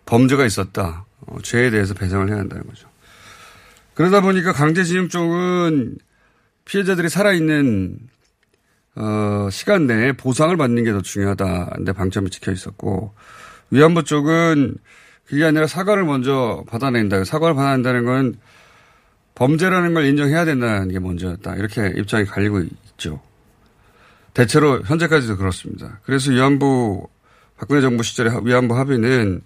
범죄가 0.06 0.46
있었다. 0.46 1.06
어, 1.22 1.38
죄에 1.42 1.70
대해서 1.70 1.92
배상을 1.92 2.28
해야 2.28 2.38
한다는 2.38 2.64
거죠. 2.68 2.88
그러다 3.94 4.20
보니까 4.20 4.52
강제징용 4.52 5.08
쪽은 5.08 5.98
피해자들이 6.66 7.08
살아있는 7.08 7.98
어, 8.94 9.48
시간 9.50 9.88
내에 9.88 10.12
보상을 10.12 10.56
받는 10.56 10.84
게 10.84 10.92
더 10.92 11.00
중요하다는데 11.02 11.92
방점이 11.94 12.30
찍혀 12.30 12.52
있었고 12.52 13.12
위안부 13.72 14.04
쪽은 14.04 14.76
그게 15.26 15.44
아니라 15.44 15.66
사과를 15.66 16.04
먼저 16.04 16.62
받아낸다. 16.68 17.24
사과를 17.24 17.56
받아낸다는 17.56 18.04
건 18.04 18.34
범죄라는 19.34 19.94
걸 19.94 20.04
인정해야 20.04 20.44
된다는 20.44 20.90
게 20.90 21.00
먼저였다. 21.00 21.56
이렇게 21.56 21.92
입장이 21.96 22.24
갈리고 22.24 22.60
있죠. 22.92 23.20
대체로 24.38 24.80
현재까지도 24.84 25.36
그렇습니다. 25.36 25.98
그래서 26.04 26.30
위안부 26.30 27.08
박근혜 27.56 27.80
정부 27.80 28.04
시절에 28.04 28.30
위안부 28.44 28.78
합의는 28.78 29.40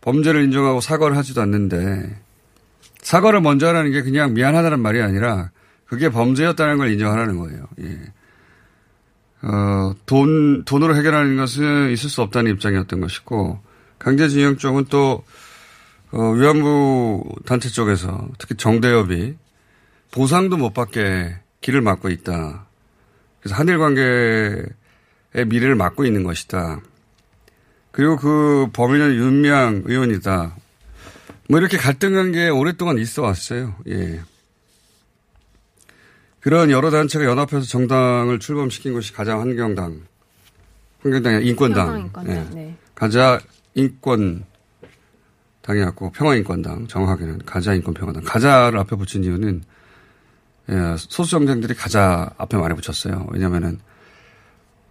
범죄를 0.00 0.42
인정하고 0.44 0.80
사과를 0.80 1.18
하지도 1.18 1.42
않는데 1.42 2.18
사과를 3.02 3.42
먼저 3.42 3.66
하라는 3.68 3.90
게 3.90 4.00
그냥 4.00 4.32
미안하다는 4.32 4.80
말이 4.80 5.02
아니라 5.02 5.50
그게 5.84 6.08
범죄였다는 6.08 6.78
걸 6.78 6.92
인정하라는 6.92 7.38
거예요. 7.38 7.66
예. 7.82 8.00
어, 9.46 9.94
돈, 10.06 10.64
돈으로 10.64 10.96
해결하는 10.96 11.36
것은 11.36 11.90
있을 11.90 12.08
수 12.08 12.22
없다는 12.22 12.52
입장이었던 12.52 13.02
것이고, 13.02 13.60
강제징용 13.98 14.56
쪽은 14.56 14.86
또, 14.88 15.22
어, 16.10 16.30
위안부 16.30 17.34
단체 17.44 17.68
쪽에서 17.68 18.26
특히 18.38 18.54
정대협이 18.54 19.36
보상도 20.10 20.56
못 20.56 20.72
받게 20.72 21.36
길을 21.60 21.82
막고 21.82 22.08
있다. 22.08 22.63
그래서 23.44 23.56
한일 23.56 23.76
관계의 23.78 24.64
미래를 25.48 25.74
막고 25.74 26.06
있는 26.06 26.24
것이다. 26.24 26.80
그리고 27.90 28.16
그 28.16 28.68
범인은 28.72 29.16
윤미향 29.16 29.82
의원이다. 29.84 30.56
뭐 31.50 31.58
이렇게 31.58 31.76
갈등 31.76 32.14
관계에 32.14 32.48
오랫동안 32.48 32.96
있어 32.96 33.20
왔어요. 33.20 33.74
예. 33.88 34.22
그런 36.40 36.70
여러 36.70 36.90
단체가 36.90 37.26
연합해서 37.26 37.66
정당을 37.66 38.38
출범시킨 38.38 38.94
것이 38.94 39.12
가자 39.12 39.38
환경당, 39.38 40.00
환경당이 41.02 41.46
인권당, 41.46 42.00
인권당 42.00 42.34
예. 42.34 42.54
네. 42.54 42.76
가자 42.94 43.40
인권 43.74 44.46
당이었고 45.60 46.12
평화인권당 46.12 46.86
정확하게는 46.86 47.40
가자 47.44 47.74
인권평화당 47.74 48.22
가자를 48.24 48.78
앞에 48.78 48.96
붙인 48.96 49.22
이유는 49.22 49.64
예, 50.70 50.96
소수 50.96 51.30
정당들이 51.30 51.74
가자 51.74 52.30
앞에 52.38 52.56
많이 52.56 52.74
붙였어요. 52.74 53.26
왜냐하면은 53.30 53.80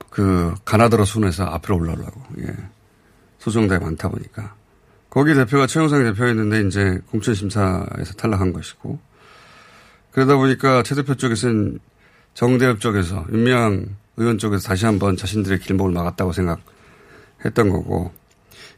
그 0.09 0.53
가나다로 0.65 1.05
순에서 1.05 1.45
앞으로 1.45 1.77
올라오려고 1.77 2.21
예. 2.39 2.55
소수 3.39 3.55
정당이 3.55 3.83
많다 3.83 4.09
보니까 4.09 4.55
거기 5.09 5.33
대표가 5.33 5.67
최영상 5.67 6.03
대표였는데 6.03 6.67
이제 6.67 7.01
공천 7.09 7.33
심사에서 7.33 8.13
탈락한 8.17 8.53
것이고 8.53 8.99
그러다 10.11 10.35
보니까 10.35 10.83
최 10.83 10.95
대표 10.95 11.15
쪽에서는 11.15 11.79
정대협 12.35 12.79
쪽에서 12.79 13.25
윤미향 13.31 13.87
의원 14.17 14.37
쪽에서 14.37 14.67
다시 14.67 14.85
한번 14.85 15.17
자신들의 15.17 15.59
길목을 15.59 15.91
막았다고 15.91 16.33
생각했던 16.33 17.69
거고 17.69 18.13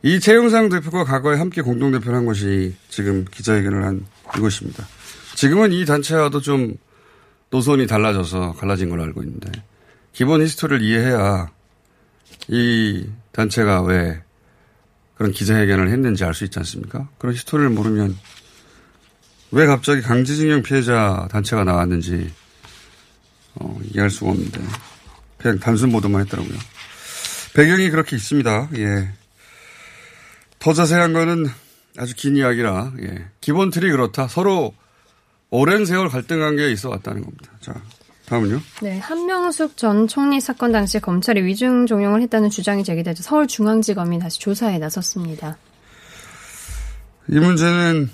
이 0.02 0.20
최영상 0.20 0.70
대표가 0.70 1.04
과거에 1.04 1.38
함께 1.38 1.62
공동대표를 1.62 2.18
한 2.18 2.26
것이 2.26 2.76
지금 2.90 3.26
기자회견을 3.30 3.84
한 3.84 4.06
이것입니다. 4.38 4.86
지금은 5.36 5.74
이 5.74 5.86
단체와도 5.86 6.42
좀 6.42 6.76
노선이 7.50 7.88
달라져서 7.88 8.54
갈라진 8.54 8.90
걸로 8.90 9.04
알고 9.04 9.24
있는데 9.24 9.52
기본 10.14 10.42
history를 10.42 10.82
이해해야 10.82 11.52
이 12.48 13.08
단체가 13.32 13.82
왜 13.82 14.22
그런 15.16 15.32
기자회견을 15.32 15.90
했는지 15.90 16.24
알 16.26 16.34
수 16.34 16.44
있지 16.44 16.60
않습니까? 16.60 17.08
그런 17.18 17.34
history를 17.36 17.70
모르면 17.70 18.18
왜 19.52 19.66
갑자기 19.66 20.02
강제징용 20.02 20.64
피해자 20.64 21.28
단체가 21.32 21.64
나왔는지 21.64 22.34
어, 23.56 23.80
이해할 23.92 24.10
수가 24.10 24.32
없는데 24.32 24.62
그냥 25.38 25.60
단순 25.60 25.92
보도만 25.92 26.22
했더라고요. 26.22 26.58
배경이 27.54 27.90
그렇게 27.90 28.16
있습니다. 28.18 28.70
예. 28.78 29.14
더 30.60 30.74
자세한 30.74 31.14
거는 31.14 31.46
아주 31.98 32.16
긴 32.16 32.36
이야기라 32.36 32.94
예. 33.04 33.26
기본 33.40 33.70
틀이 33.70 33.90
그렇다. 33.92 34.28
서로 34.28 34.74
오랜 35.50 35.86
세월 35.86 36.10
갈등 36.10 36.40
관계에 36.40 36.72
있어 36.72 36.90
왔다는 36.90 37.24
겁니다. 37.24 37.52
자, 37.62 37.74
다음은요. 38.26 38.60
네, 38.82 39.00
한명숙 39.00 39.78
전 39.78 40.08
총리 40.08 40.42
사건 40.42 40.72
당시 40.72 41.00
검찰이 41.00 41.44
위증 41.44 41.86
종용을 41.86 42.22
했다는 42.24 42.50
주장이 42.50 42.84
제기되자 42.84 43.24
서울중앙지검이 43.24 44.20
다시 44.20 44.40
조사에 44.40 44.80
나섰습니다. 44.80 45.58
이 47.30 47.40
문제는 47.40 48.10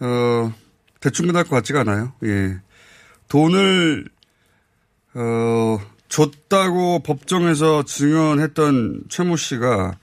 어, 0.00 0.52
대충 1.00 1.26
끝날 1.26 1.44
것 1.44 1.50
같지가 1.56 1.80
않아요. 1.80 2.12
예. 2.24 2.58
돈을 3.28 4.08
어, 5.14 5.78
줬다고 6.08 7.00
법정에서 7.00 7.84
증언했던 7.84 9.04
최모 9.08 9.36
씨가 9.36 9.96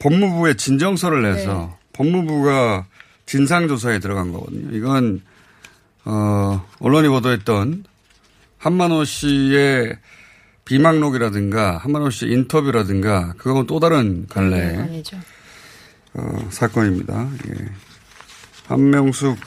법무부에 0.00 0.54
진정서를 0.54 1.22
내서 1.22 1.70
네. 1.70 1.86
법무부가 1.92 2.86
진상조사에 3.26 3.98
들어간 3.98 4.32
거거든요. 4.32 4.76
이건 4.76 5.22
어, 6.04 6.66
언론이 6.80 7.08
보도했던 7.08 7.84
한만호 8.58 9.04
씨의 9.04 9.98
비망록이라든가 10.64 11.78
한만호 11.78 12.10
씨의 12.10 12.32
인터뷰라든가 12.32 13.34
그거는 13.36 13.66
또 13.66 13.80
다른 13.80 14.26
갈래 14.28 14.76
아니죠. 14.76 15.18
어, 16.14 16.48
사건입니다. 16.50 17.30
예. 17.48 17.54
한명숙 18.66 19.38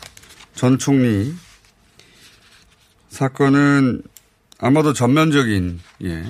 전 0.54 0.78
총리 0.78 1.34
사건은 3.10 4.04
아마도 4.60 4.94
전면적인 4.94 5.80
예, 6.04 6.26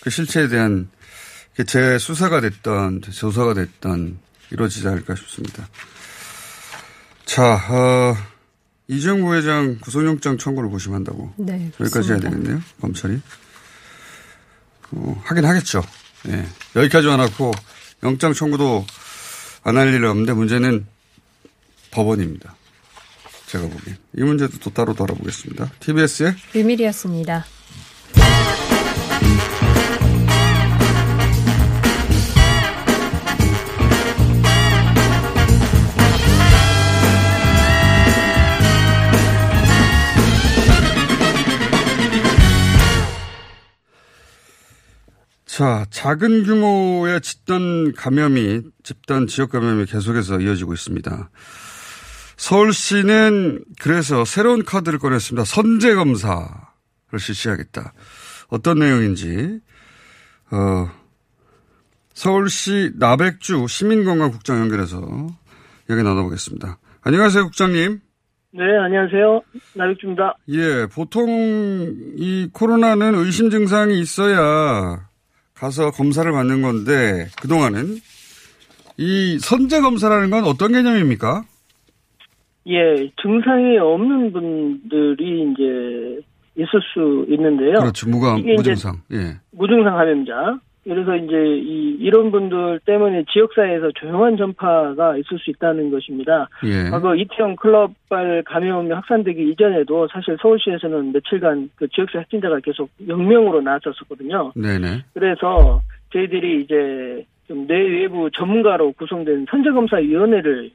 그 0.00 0.10
실체에 0.10 0.48
대한 0.48 0.88
재수사가 1.66 2.40
됐던 2.40 3.02
조사가 3.02 3.54
됐던 3.54 4.18
이루어지지 4.50 4.88
않을까 4.88 5.14
싶습니다. 5.14 5.68
자, 7.24 7.54
어, 7.54 8.16
이정 8.88 9.22
부회장 9.22 9.78
구속영장 9.80 10.38
청구를 10.38 10.68
고심한다고 10.70 11.32
네, 11.36 11.70
여기까지 11.80 12.10
해야 12.12 12.18
그렇습니다. 12.18 12.30
되겠네요. 12.30 12.62
검찰이 12.80 13.20
어, 14.92 15.22
하긴 15.24 15.44
하겠죠. 15.44 15.82
예, 16.28 16.44
여기까지 16.76 17.06
와놓고 17.06 17.52
영장 18.02 18.32
청구도 18.32 18.84
안 19.64 19.76
할 19.76 19.94
일은 19.94 20.10
없는데 20.10 20.32
문제는 20.32 20.86
법원입니다. 21.92 22.54
제가 23.46 23.64
보기엔. 23.68 23.96
이 24.16 24.22
문제도 24.22 24.58
또 24.58 24.70
따로 24.70 24.94
다뤄보겠습니다. 24.94 25.70
TBS의 25.80 26.34
비밀이었습니다. 26.52 27.44
자, 45.62 45.86
작은 45.90 46.42
규모의 46.42 47.20
집단 47.20 47.92
감염이, 47.92 48.62
집단 48.82 49.28
지역 49.28 49.52
감염이 49.52 49.86
계속해서 49.86 50.40
이어지고 50.40 50.72
있습니다. 50.72 51.30
서울시는 52.36 53.62
그래서 53.80 54.24
새로운 54.24 54.64
카드를 54.64 54.98
꺼냈습니다. 54.98 55.44
선제 55.44 55.94
검사를 55.94 56.48
실시하겠다. 57.16 57.92
어떤 58.48 58.80
내용인지, 58.80 59.60
어, 60.50 60.90
서울시 62.12 62.90
나백주 62.98 63.68
시민건강국장 63.68 64.58
연결해서 64.58 65.00
얘기 65.90 66.02
나눠보겠습니다. 66.02 66.78
안녕하세요, 67.02 67.44
국장님. 67.44 68.00
네, 68.50 68.62
안녕하세요. 68.84 69.42
나백주입니다. 69.74 70.38
예, 70.48 70.88
보통 70.92 71.94
이 72.16 72.48
코로나는 72.52 73.14
의심 73.14 73.48
증상이 73.48 74.00
있어야 74.00 75.11
가서 75.62 75.92
검사를 75.92 76.30
받는 76.30 76.60
건데 76.60 77.28
그동안은 77.40 77.98
이 78.98 79.38
선제 79.38 79.80
검사라는 79.80 80.30
건 80.30 80.42
어떤 80.42 80.72
개념입니까? 80.72 81.44
예, 82.66 83.10
증상이 83.22 83.78
없는 83.78 84.32
분들이 84.32 85.52
이제 85.52 86.20
있을 86.56 86.80
수 86.92 87.24
있는데요. 87.28 87.78
그렇죠, 87.78 88.10
무감 88.10 88.42
무증상. 88.42 89.02
예. 89.12 89.36
무증상 89.52 89.94
감염자. 89.94 90.58
그래서 90.84 91.14
이제 91.16 91.36
이, 91.58 91.96
이런 92.00 92.32
분들 92.32 92.80
때문에 92.84 93.24
지역사회에서 93.32 93.92
조용한 93.92 94.36
전파가 94.36 95.16
있을 95.16 95.38
수 95.38 95.50
있다는 95.50 95.90
것입니다. 95.90 96.48
예. 96.64 96.90
과거 96.90 97.14
이태원 97.14 97.54
클럽발 97.56 98.42
감염이 98.44 98.90
확산되기 98.90 99.50
이전에도 99.50 100.08
사실 100.12 100.36
서울시에서는 100.42 101.12
며칠간 101.12 101.70
그 101.76 101.86
지역사회 101.88 102.22
확진자가 102.22 102.58
계속 102.60 102.90
0명으로 103.06 103.62
나왔었거든요. 103.62 104.52
네네. 104.56 105.04
그래서 105.14 105.82
저희들이 106.12 106.62
이제 106.62 107.24
좀 107.46 107.66
뇌외부 107.68 108.30
전문가로 108.36 108.92
구성된 108.92 109.46
선제검사위원회를 109.50 110.70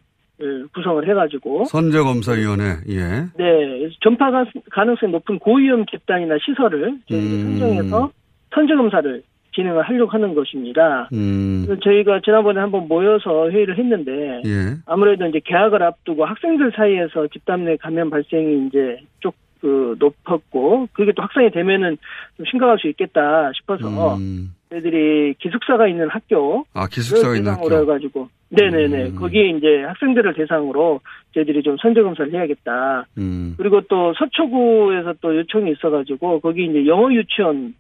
구성을 0.74 1.06
해가지고 1.10 1.65
선제검사위원회. 1.65 2.63
예. 2.89 3.26
네 3.38 3.89
전파 4.02 4.32
가- 4.32 4.46
가능성이 4.72 5.12
높은 5.12 5.38
고위험 5.39 5.86
집단이나 5.88 6.36
시설을 6.46 6.98
저희들이 7.10 7.41
음. 7.43 7.58
선정해서 7.60 8.12
선제검사를 8.54 9.22
진행을 9.58 9.82
하려고 9.82 10.12
하는 10.12 10.36
것입니다. 10.36 11.10
음. 11.12 11.63
그래서 11.65 11.82
저희가 11.82 12.22
지난번에 12.24 12.60
한번 12.60 12.88
모여서 12.88 13.50
회의를 13.50 13.78
했는데 13.78 14.41
예. 14.46 14.76
아무래도 14.86 15.26
이제 15.26 15.41
개학을 15.43 15.82
앞두고 15.82 16.26
학생들 16.26 16.72
사이에서 16.76 17.28
집단 17.34 17.65
내 17.65 17.76
감염 17.78 18.10
발생이 18.10 18.67
이제 18.67 19.00
쭉 19.20 19.34
그 19.60 19.96
높았고 20.00 20.88
그게 20.93 21.12
또 21.13 21.24
확산이 21.24 21.50
되면은 21.52 21.98
좀 22.38 22.46
심각할 22.46 22.78
수 22.80 22.88
있겠다 22.88 23.52
싶어서 23.56 24.15
음. 24.15 24.54
저희들이 24.70 25.36
기숙사가 25.39 25.88
있는 25.88 26.10
학교 26.10 26.65
아, 26.74 26.88
기숙사가 26.88 27.36
있는 27.36 27.54
학교. 27.54 27.74
해가지고 27.74 28.30
네네네 28.50 29.10
음. 29.10 29.15
거기에 29.15 29.50
이제 29.50 29.84
학생들을 29.84 30.34
대상으로 30.36 31.02
저희들이 31.34 31.63
좀 31.63 31.78
선제 31.82 32.02
검사를 32.02 32.32
해야겠다. 32.32 33.06
음. 33.17 33.56
그리고 33.58 33.82
또 33.82 34.13
서초구에서 34.17 35.15
또 35.22 35.36
요청이 35.36 35.72
있어가지고 35.72 36.39
거기 36.41 36.65
이제 36.65 36.86
영어 36.86 37.12
유치원 37.12 37.74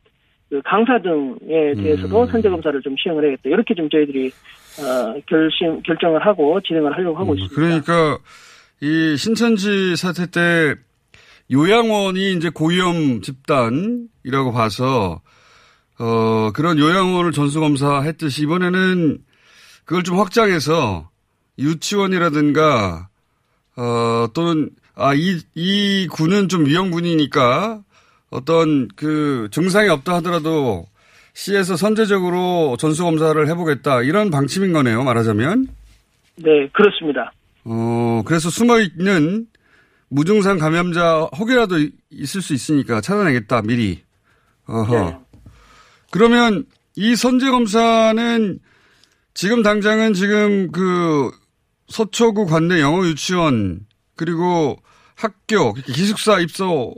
그 0.49 0.61
강사 0.63 0.97
등에 1.01 1.73
대해서도 1.75 2.21
음. 2.21 2.27
선제 2.27 2.49
검사를 2.49 2.81
좀 2.81 2.95
시행을 2.97 3.23
해야겠다. 3.23 3.49
이렇게 3.49 3.73
좀 3.75 3.89
저희들이 3.89 4.31
어, 4.79 5.13
결심 5.27 5.81
결정을 5.83 6.25
하고 6.25 6.59
진행을 6.61 6.93
하려고 6.95 7.17
하고 7.17 7.31
음, 7.33 7.37
있습니다. 7.37 7.55
그러니까 7.55 8.19
이 8.81 9.17
신천지 9.17 9.95
사태 9.95 10.25
때 10.27 10.75
요양원이 11.51 12.33
이제 12.33 12.49
고위험 12.49 13.21
집단이라고 13.21 14.51
봐서 14.53 15.21
어 15.99 16.51
그런 16.53 16.77
요양원을 16.77 17.31
전수 17.31 17.59
검사 17.59 18.01
했듯이 18.01 18.43
이번에는 18.43 19.17
그걸 19.85 20.03
좀 20.03 20.19
확장해서 20.19 21.09
유치원이라든가 21.57 23.09
어 23.77 24.27
또는 24.33 24.69
아 24.95 25.13
이 25.13 25.39
이 25.55 26.07
군은 26.11 26.49
좀 26.49 26.65
위험군이니까 26.65 27.81
어떤 28.29 28.87
그 28.95 29.47
증상이 29.51 29.89
없다 29.89 30.15
하더라도 30.15 30.85
시에서 31.33 31.75
선제적으로 31.77 32.75
전수 32.79 33.03
검사를 33.03 33.47
해보겠다 33.47 34.01
이런 34.01 34.31
방침인 34.31 34.73
거네요 34.73 35.03
말하자면. 35.03 35.67
네 36.37 36.67
그렇습니다. 36.73 37.31
어, 37.63 38.21
그래서 38.25 38.49
숨어 38.49 38.79
있는 38.79 39.47
무증상 40.09 40.57
감염자 40.57 41.27
혹이라도 41.37 41.79
이- 41.79 41.91
있을 42.11 42.41
수 42.41 42.53
있으니까 42.53 43.01
찾아내겠다, 43.01 43.61
미리. 43.63 44.01
어허. 44.67 44.95
네. 45.09 45.17
그러면 46.11 46.65
이 46.95 47.15
선제 47.15 47.49
검사는 47.51 48.59
지금 49.33 49.63
당장은 49.63 50.13
지금 50.13 50.71
그 50.71 51.29
서초구 51.89 52.45
관내 52.47 52.79
영어 52.81 53.05
유치원 53.05 53.81
그리고 54.15 54.77
학교, 55.15 55.73
기숙사 55.73 56.39
입소 56.39 56.95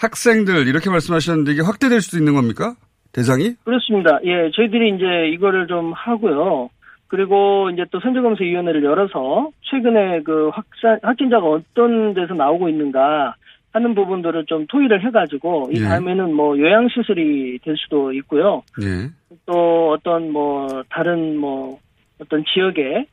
학생들 0.00 0.66
이렇게 0.66 0.90
말씀하셨는데 0.90 1.52
이게 1.52 1.62
확대될 1.62 2.00
수도 2.00 2.18
있는 2.18 2.34
겁니까? 2.34 2.74
대상이? 3.12 3.54
그렇습니다. 3.64 4.18
예, 4.24 4.50
저희들이 4.54 4.96
이제 4.96 5.28
이거를 5.34 5.66
좀 5.66 5.92
하고요. 5.92 6.70
그리고 7.08 7.70
이제 7.70 7.84
또 7.90 7.98
선제검사위원회를 8.00 8.84
열어서 8.84 9.50
최근에 9.62 10.22
그 10.22 10.48
확산, 10.50 10.98
확진자가 11.02 11.44
어떤 11.44 12.14
데서 12.14 12.34
나오고 12.34 12.68
있는가 12.68 13.34
하는 13.72 13.94
부분들을 13.94 14.46
좀 14.46 14.66
토의를 14.68 15.04
해가지고 15.04 15.70
이 15.72 15.80
예. 15.80 15.84
다음에는 15.84 16.34
뭐 16.34 16.58
요양시설이 16.58 17.58
될 17.62 17.76
수도 17.76 18.12
있고요. 18.12 18.62
예. 18.82 19.10
또 19.46 19.90
어떤 19.90 20.30
뭐 20.32 20.82
다른 20.88 21.36
뭐 21.36 21.78
어떤 22.20 22.44
지역에 22.52 23.06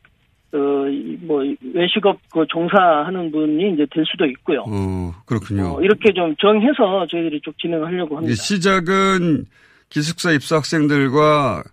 그뭐 0.52 1.44
외식업 1.74 2.18
그 2.32 2.46
종사하는 2.50 3.32
분이 3.32 3.74
이제 3.74 3.86
될 3.92 4.06
수도 4.10 4.26
있고요. 4.26 4.64
어, 4.68 5.14
그렇군요. 5.26 5.76
어, 5.78 5.82
이렇게 5.82 6.14
좀 6.14 6.36
정해서 6.40 7.06
저희들이 7.10 7.42
쭉 7.44 7.54
진행하려고 7.60 8.18
합니다. 8.18 8.36
시작은 8.36 9.46
기숙사 9.90 10.32
입소 10.32 10.56
학생들과 10.56 11.64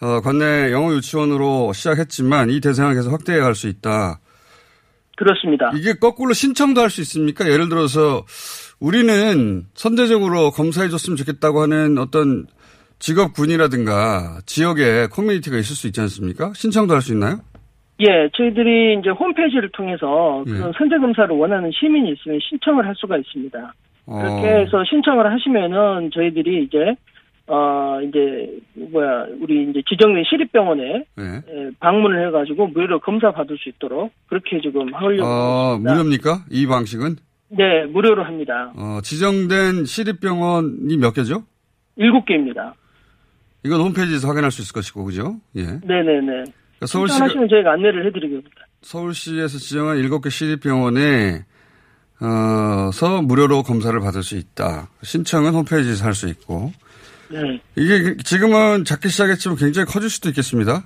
어, 0.00 0.20
관내 0.20 0.72
영어 0.72 0.92
유치원으로 0.94 1.72
시작했지만 1.72 2.50
이 2.50 2.60
대상을 2.60 2.94
계속 2.94 3.12
확대해 3.12 3.38
갈 3.40 3.54
수 3.54 3.68
있다. 3.68 4.18
그렇습니다. 5.16 5.70
이게 5.76 5.92
거꾸로 5.94 6.32
신청도 6.32 6.80
할 6.80 6.90
수 6.90 7.00
있습니까? 7.02 7.48
예를 7.48 7.68
들어서 7.68 8.24
우리는 8.80 9.64
선제적으로 9.74 10.50
검사해 10.50 10.88
줬으면 10.88 11.16
좋겠다고 11.16 11.60
하는 11.62 11.98
어떤 11.98 12.46
직업군이라든가 12.98 14.40
지역에 14.46 15.06
커뮤니티가 15.08 15.56
있을 15.58 15.76
수 15.76 15.86
있지 15.86 16.00
않습니까? 16.00 16.52
신청도 16.54 16.94
할 16.94 17.02
수 17.02 17.12
있나요? 17.12 17.40
예, 18.06 18.28
저희들이 18.34 18.98
이제 18.98 19.10
홈페이지를 19.10 19.68
통해서 19.70 20.44
예. 20.46 20.50
그 20.50 20.72
선제 20.76 20.98
검사를 20.98 21.34
원하는 21.34 21.70
시민이 21.72 22.12
있으면 22.12 22.38
신청을 22.48 22.86
할 22.86 22.94
수가 22.96 23.16
있습니다. 23.18 23.74
어, 24.06 24.18
그렇게 24.18 24.48
해서 24.48 24.82
신청을 24.84 25.30
하시면은 25.32 26.10
저희들이 26.12 26.64
이제 26.64 26.96
어 27.46 28.00
이제 28.02 28.58
뭐야 28.74 29.26
우리 29.40 29.68
이제 29.68 29.82
지정된 29.88 30.24
시립병원에 30.28 31.04
네. 31.16 31.24
예, 31.24 31.70
방문을 31.80 32.26
해가지고 32.28 32.68
무료로 32.68 33.00
검사 33.00 33.32
받을 33.32 33.58
수 33.58 33.68
있도록 33.68 34.12
그렇게 34.26 34.60
지금 34.60 34.94
하려고 34.94 35.26
어, 35.26 35.74
있습니다. 35.74 35.92
무료입니까? 35.92 36.44
이 36.50 36.66
방식은? 36.66 37.16
네, 37.50 37.84
무료로 37.86 38.24
합니다. 38.24 38.72
어, 38.76 39.00
지정된 39.02 39.84
시립병원이 39.84 40.96
몇 40.96 41.12
개죠? 41.12 41.42
일곱 41.96 42.24
개입니다. 42.24 42.74
이건 43.64 43.80
홈페이지에서 43.80 44.26
확인할 44.28 44.50
수 44.50 44.62
있을 44.62 44.72
것이고, 44.72 45.04
그죠? 45.04 45.36
예. 45.56 45.62
네네네. 45.62 46.44
그러니까 46.82 46.86
서울시가, 46.86 47.16
신청하시면 47.16 47.48
저희가 47.48 47.72
안내를 47.72 48.06
해드리겠습니다. 48.06 48.50
서울시에서 48.82 49.58
지정한 49.58 49.98
7개 49.98 50.30
시립병원에 50.30 51.44
어서 52.20 53.22
무료로 53.22 53.62
검사를 53.62 53.98
받을 54.00 54.22
수 54.22 54.36
있다. 54.36 54.88
신청은 55.02 55.52
홈페이지에서 55.54 56.04
할 56.04 56.14
수 56.14 56.28
있고. 56.28 56.72
네. 57.30 57.60
이게 57.76 58.16
지금은 58.22 58.84
작게 58.84 59.08
시작했지만 59.08 59.56
굉장히 59.56 59.86
커질 59.86 60.10
수도 60.10 60.28
있겠습니다. 60.28 60.84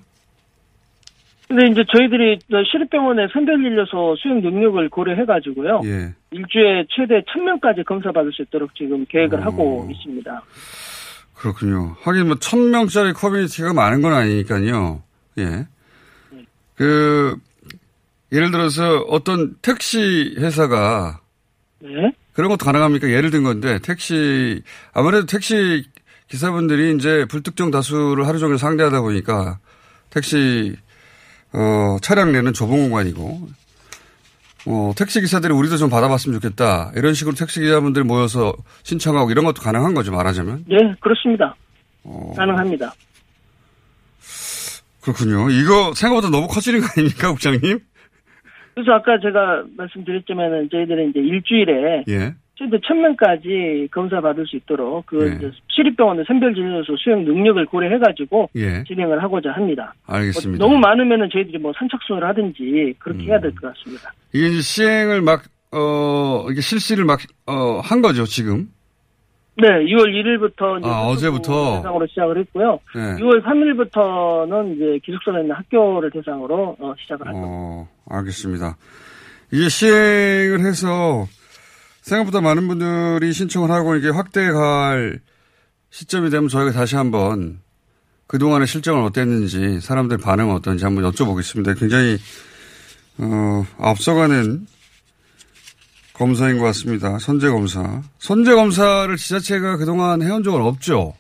근데 1.49 1.69
이제 1.69 1.85
저희들이 1.95 2.39
시립병원의 2.73 3.29
선별진료소 3.33 4.17
수용 4.19 4.41
능력을 4.41 4.89
고려해가지고요. 4.89 5.81
예. 5.85 6.15
일주에 6.33 6.87
최대 6.91 7.23
1000명까지 7.23 7.85
검사받을 7.85 8.33
수 8.33 8.43
있도록 8.43 8.75
지금 8.75 9.05
계획을 9.09 9.39
어. 9.39 9.43
하고 9.43 9.89
있습니다. 9.91 10.43
그렇군요. 11.35 11.95
하긴 12.03 12.27
뭐, 12.27 12.37
천 12.39 12.71
명짜리 12.71 13.13
커뮤니티가 13.13 13.73
많은 13.75 14.03
건 14.03 14.13
아니니까요. 14.13 15.03
예. 15.39 15.67
그, 16.77 17.37
예를 18.33 18.51
들어서 18.51 18.99
어떤 19.09 19.57
택시 19.63 20.35
회사가 20.39 21.21
네. 21.81 22.13
그런 22.33 22.51
것도 22.51 22.65
가능합니까? 22.65 23.09
예를 23.09 23.31
든 23.31 23.43
건데, 23.43 23.79
택시, 23.81 24.63
아무래도 24.93 25.27
택시 25.27 25.85
기사분들이 26.29 26.95
이제 26.97 27.25
불특정 27.29 27.71
다수를 27.71 28.27
하루 28.27 28.39
종일 28.39 28.59
상대하다 28.59 29.01
보니까 29.01 29.59
택시, 30.11 30.77
어, 31.53 31.97
차량 32.03 32.33
내는 32.33 32.53
좁은 32.53 32.77
공간이고, 32.77 33.49
어, 34.67 34.93
택시 34.97 35.21
기사들이 35.21 35.55
우리도 35.55 35.77
좀 35.77 35.89
받아봤으면 35.89 36.41
좋겠다. 36.41 36.93
이런 36.97 37.15
식으로 37.15 37.37
택시 37.37 37.61
기사분들 37.61 38.05
모여서 38.05 38.53
신청하고 38.83 39.31
이런 39.31 39.45
것도 39.45 39.63
가능한 39.63 39.95
거죠, 39.95 40.11
말하자면. 40.13 40.65
네, 40.69 40.77
그렇습니다. 41.01 41.55
어, 42.03 42.35
가능합니다. 42.37 42.93
그렇군요. 45.07 45.49
이거 45.51 45.95
생각보다 45.95 46.29
너무 46.31 46.49
커지는 46.49 46.81
거 46.81 46.87
아닙니까, 46.97 47.31
국장님? 47.31 47.79
그래서 48.75 48.93
아까 48.93 49.19
제가 49.23 49.65
말씀드렸지만은 49.77 50.69
저희들은 50.71 51.11
이제 51.11 51.21
일주일에 51.21 52.05
예. 52.09 52.35
저희들 52.59 52.81
천 52.87 53.01
명까지 53.01 53.89
검사 53.91 54.21
받을 54.21 54.47
수 54.47 54.57
있도록 54.57 55.07
그 55.07 55.17
네. 55.17 55.37
이제 55.37 55.51
시립병원의 55.69 56.25
선별진료소 56.27 56.97
수용 56.99 57.25
능력을 57.25 57.65
고려해가지고 57.67 58.51
예. 58.57 58.83
진행을 58.85 59.23
하고자 59.23 59.53
합니다. 59.53 59.95
알겠습니다. 60.07 60.59
뭐 60.65 60.69
너무 60.69 60.81
많으면은 60.81 61.29
저희들이 61.33 61.59
뭐 61.59 61.73
선착순을 61.79 62.25
하든지 62.29 62.95
그렇게 62.99 63.25
음. 63.25 63.29
해야 63.29 63.41
될 63.41 63.51
것 63.55 63.73
같습니다. 63.75 64.13
이게 64.35 64.49
이제 64.49 64.61
시행을 64.61 65.23
막, 65.23 65.43
어, 65.73 66.47
이게 66.51 66.61
실시를 66.61 67.05
막, 67.05 67.21
어, 67.47 67.81
한 67.83 68.03
거죠, 68.03 68.25
지금. 68.25 68.69
네, 69.59 69.69
6월 69.69 70.09
1일부터 70.13 70.79
이제 70.81 70.89
아, 70.89 71.07
어제부터? 71.07 71.77
대상으로 71.79 72.07
시작을 72.09 72.39
했고요. 72.41 72.79
네. 72.95 73.17
6월 73.17 73.43
3일부터는 73.43 74.77
이제 74.77 75.01
기숙사에 75.05 75.41
있는 75.41 75.57
학교를 75.57 76.11
대상으로 76.11 76.77
어, 76.79 76.95
시작을 77.01 77.27
할 77.27 77.33
겁니다. 77.33 77.51
어, 77.51 77.89
알겠습니다. 78.11 78.77
이게 79.53 79.69
시행을 79.69 80.61
해서 80.61 81.27
생각보다 82.03 82.41
많은 82.41 82.69
분들이 82.69 83.33
신청을 83.33 83.71
하고 83.71 83.97
이게 83.97 84.11
확대해 84.11 84.53
갈 84.53 85.21
시점이 85.91 86.29
되면 86.29 86.49
저희가 86.49 86.73
다시 86.73 86.97
한번 86.97 87.61
그동안의 88.27 88.67
실정은 88.67 89.05
어땠는지 89.05 89.81
사람들 89.81 90.19
반응은 90.19 90.55
어떤지 90.55 90.85
한번 90.85 91.11
여쭤보겠습니다. 91.11 91.79
굉장히, 91.79 92.19
어, 93.19 93.65
앞서가는 93.79 94.67
검사인 96.17 96.59
것 96.59 96.65
같습니다. 96.67 97.19
선제 97.19 97.49
검사. 97.51 98.01
선제 98.19 98.55
검사를 98.55 99.15
지자체가 99.17 99.77
그동안 99.77 100.23
해온 100.23 100.43
적은 100.43 100.63
없죠? 100.63 101.13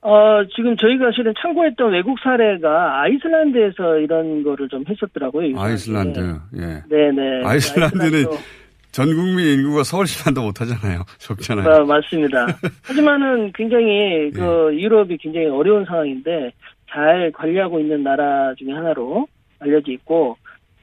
어, 0.00 0.42
지금 0.56 0.76
저희가 0.76 1.10
실은 1.14 1.32
참고했던 1.40 1.92
외국 1.92 2.18
사례가 2.22 3.02
아이슬란드에서 3.02 3.98
이런 3.98 4.42
거를 4.42 4.68
좀 4.68 4.84
했었더라고요. 4.88 5.60
아이슬란드. 5.60 6.18
예. 6.56 6.82
네네. 6.88 7.44
아이슬란드는 7.44 8.10
아이슬란드도- 8.24 8.38
전 8.90 9.06
국민 9.14 9.58
인구가 9.60 9.82
서울시간도 9.84 10.42
못하잖아요. 10.42 11.02
적잖아요. 11.18 11.68
아, 11.68 11.84
맞습니다. 11.84 12.46
하지만은 12.84 13.52
굉장히 13.54 14.30
그 14.34 14.70
유럽이 14.72 15.18
굉장히 15.18 15.46
어려운 15.46 15.84
상황인데 15.84 16.52
잘 16.90 17.30
관리하고 17.34 17.78
있는 17.80 18.02
나라 18.02 18.54
중에 18.54 18.72
하나로 18.72 19.26
알려져 19.60 19.92
있고 19.92 20.36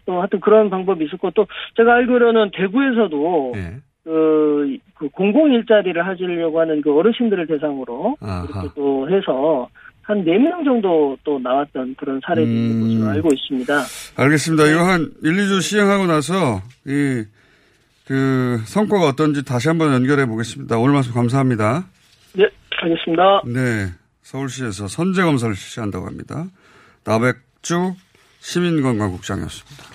또 0.05 0.19
하여튼 0.19 0.39
그런 0.39 0.69
방법이 0.69 1.05
있었고 1.05 1.31
또 1.31 1.47
제가 1.77 1.95
알기로는 1.95 2.51
대구에서도 2.51 3.53
예. 3.55 3.77
그, 4.03 4.77
그 4.93 5.09
공공 5.09 5.51
일자리를 5.51 6.05
하시려고 6.05 6.59
하는 6.59 6.81
그 6.81 6.95
어르신들을 6.95 7.47
대상으로 7.47 8.15
아하. 8.21 8.45
이렇게 8.47 8.69
또 8.75 9.09
해서 9.09 9.67
한네명 10.03 10.63
정도 10.63 11.17
또 11.23 11.39
나왔던 11.39 11.95
그런 11.97 12.21
사례도 12.23 12.47
음. 12.47 12.81
것으로 12.81 13.09
알고 13.09 13.29
있습니다. 13.33 13.73
알겠습니다. 14.17 14.67
이거 14.67 14.83
한 14.83 15.11
1, 15.23 15.31
2주 15.33 15.61
시행하고 15.61 16.05
나서 16.05 16.61
이, 16.85 17.23
그, 18.05 18.59
성과가 18.65 19.07
어떤지 19.07 19.43
다시 19.43 19.67
한번 19.67 19.91
연결해 19.93 20.27
보겠습니다. 20.27 20.77
오늘 20.77 20.93
말씀 20.93 21.11
감사합니다. 21.13 21.85
네, 22.35 22.47
알겠습니다. 22.83 23.41
네. 23.45 23.87
서울시에서 24.21 24.87
선제 24.87 25.23
검사를 25.23 25.55
실시한다고 25.55 26.05
합니다. 26.05 26.45
나백주 27.03 27.93
시민건강국장이었습니다. 28.39 29.94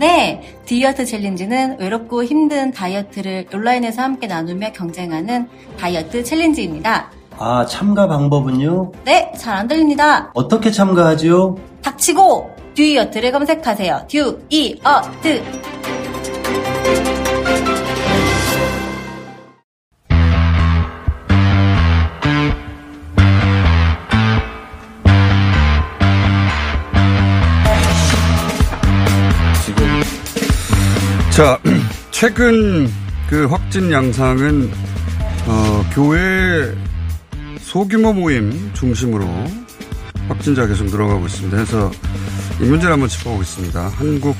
네, 0.00 0.42
듀어트 0.66 1.06
challenge는 1.06 1.78
외롭고 1.80 2.22
힘든 2.22 2.70
다이어트를 2.70 3.46
온라인에서 3.52 4.02
함께 4.02 4.26
나누며 4.26 4.72
경쟁하는 4.72 5.48
다이어트 5.78 6.22
challenge입니다. 6.22 7.10
아, 7.38 7.64
참가 7.66 8.06
방법은요? 8.06 8.92
네, 9.04 9.32
잘 9.38 9.56
안 9.56 9.66
들립니다. 9.68 10.30
어떻게 10.34 10.70
참가하지요? 10.70 11.56
닥치고 11.82 12.50
듀이어트를 12.74 13.32
검색하세요. 13.32 14.06
듀이어트. 14.08 15.42
최근 32.18 32.90
그 33.28 33.44
확진 33.44 33.92
양상은, 33.92 34.72
어, 35.46 35.90
교회 35.92 36.74
소규모 37.60 38.14
모임 38.14 38.72
중심으로 38.72 39.28
확진자 40.26 40.66
계속 40.66 40.86
늘어가고 40.86 41.26
있습니다. 41.26 41.54
그래서 41.54 41.90
이 42.58 42.64
문제를 42.64 42.94
한번 42.94 43.10
짚어보겠습니다. 43.10 43.88
한국 43.88 44.34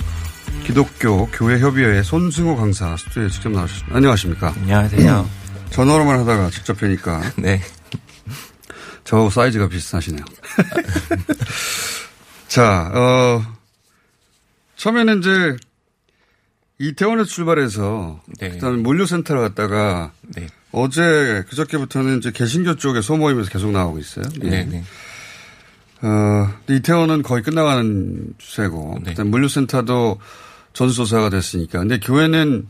기독교 0.64 1.26
교회협의회 1.26 2.02
손승호 2.02 2.56
강사 2.56 2.96
스튜디오에 2.96 3.28
직접 3.28 3.50
나오셨습니다. 3.50 3.94
안녕하십니까? 3.94 4.54
안녕하세요. 4.56 5.28
전화로만 5.68 6.20
하다가 6.20 6.48
직접 6.48 6.78
뵈니까. 6.78 7.20
네. 7.36 7.60
저하고 9.04 9.28
사이즈가 9.28 9.68
비슷하시네요. 9.68 10.24
자, 12.48 12.90
어, 12.94 13.42
처음에는 14.76 15.18
이제 15.18 15.56
이태원에서 16.78 17.28
출발해서 17.28 18.20
네. 18.38 18.50
그다음에 18.50 18.76
물류센터를 18.78 19.40
갔다가 19.42 20.12
네. 20.34 20.46
어제 20.72 21.44
그저께부터는 21.48 22.18
이제 22.18 22.30
개신교 22.30 22.76
쪽에 22.76 23.00
소모임에서 23.00 23.50
계속 23.50 23.70
나오고 23.70 23.98
있어요. 23.98 24.26
예. 24.44 24.48
네, 24.48 24.64
네. 24.64 24.84
어, 26.02 26.50
이태원은 26.68 27.22
거의 27.22 27.42
끝나가는 27.42 28.34
추세고, 28.36 28.98
네. 29.02 29.10
그다음 29.12 29.30
물류센터도 29.30 30.20
전수조사가 30.74 31.30
됐으니까. 31.30 31.78
근데 31.78 31.98
교회는 31.98 32.68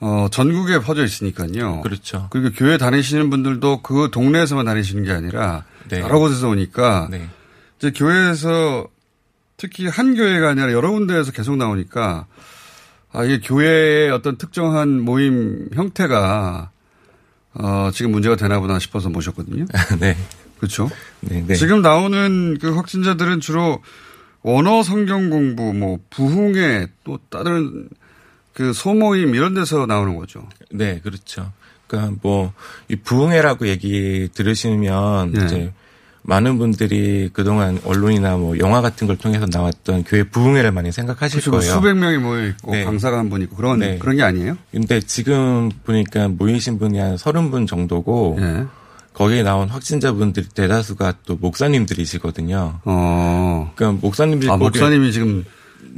어, 0.00 0.26
전국에 0.30 0.80
퍼져 0.80 1.04
있으니까요. 1.04 1.80
그렇죠. 1.82 2.26
그리고 2.30 2.50
교회 2.54 2.76
다니시는 2.76 3.30
분들도 3.30 3.82
그 3.82 4.10
동네에서만 4.12 4.66
다니시는 4.66 5.04
게 5.04 5.12
아니라 5.12 5.64
네. 5.88 6.00
여러 6.00 6.18
곳에서 6.18 6.48
오니까 6.48 7.08
네. 7.10 7.28
이제 7.78 7.92
교회에서 7.92 8.88
특히 9.56 9.86
한 9.86 10.16
교회가 10.16 10.50
아니라 10.50 10.72
여러 10.72 10.90
군데에서 10.90 11.30
계속 11.30 11.56
나오니까 11.56 12.26
아, 13.14 13.24
이게 13.24 13.40
교회의 13.40 14.10
어떤 14.10 14.36
특정한 14.36 15.00
모임 15.00 15.68
형태가 15.72 16.70
어, 17.54 17.90
지금 17.92 18.10
문제가 18.10 18.36
되나 18.36 18.58
보다 18.60 18.78
싶어서 18.78 19.08
모셨거든요. 19.08 19.66
네. 20.00 20.16
그렇죠. 20.58 20.90
네, 21.20 21.44
네. 21.46 21.54
지금 21.54 21.82
나오는 21.82 22.58
그 22.60 22.74
확진자들은 22.74 23.40
주로 23.40 23.82
원어 24.42 24.82
성경 24.82 25.30
공부, 25.30 25.72
뭐 25.72 25.98
부흥회 26.10 26.88
또 27.04 27.18
다른 27.30 27.88
그 28.52 28.72
소모임 28.72 29.34
이런 29.34 29.54
데서 29.54 29.86
나오는 29.86 30.16
거죠. 30.16 30.48
네, 30.70 31.00
그렇죠. 31.00 31.52
그러니까 31.86 32.16
뭐 32.22 32.52
이 32.88 32.96
부흥회라고 32.96 33.68
얘기 33.68 34.28
들으시면 34.34 35.32
네. 35.32 35.44
이제 35.44 35.72
많은 36.26 36.56
분들이 36.58 37.28
그동안 37.32 37.78
언론이나 37.84 38.36
뭐 38.38 38.58
영화 38.58 38.80
같은 38.80 39.06
걸 39.06 39.16
통해서 39.18 39.46
나왔던 39.50 40.04
교회 40.04 40.22
부흥회를 40.22 40.72
많이 40.72 40.90
생각하실 40.90 41.40
그렇죠. 41.42 41.50
뭐 41.50 41.60
거예요. 41.60 41.74
수백 41.74 41.94
명이 41.96 42.16
모여 42.18 42.46
있고 42.48 42.72
네. 42.72 42.84
강사가 42.84 43.18
한 43.18 43.28
분 43.28 43.42
있고 43.42 43.56
그런 43.56 43.78
네. 43.80 43.98
그런 43.98 44.16
게 44.16 44.22
아니에요? 44.22 44.56
근데 44.72 45.00
지금 45.00 45.70
보니까 45.84 46.28
모이신 46.28 46.78
분이 46.78 46.98
한 46.98 47.16
서른 47.18 47.50
분 47.50 47.66
정도고 47.66 48.38
네. 48.40 48.64
거기에 49.12 49.42
나온 49.42 49.68
확진자분들 49.68 50.44
대다수가 50.54 51.14
또 51.26 51.36
목사님들이시거든요. 51.36 52.80
어. 52.84 53.72
그러니까 53.76 54.00
목사님들이 54.02 54.50
아, 54.50 54.56
목사님이 54.56 55.12
지금 55.12 55.44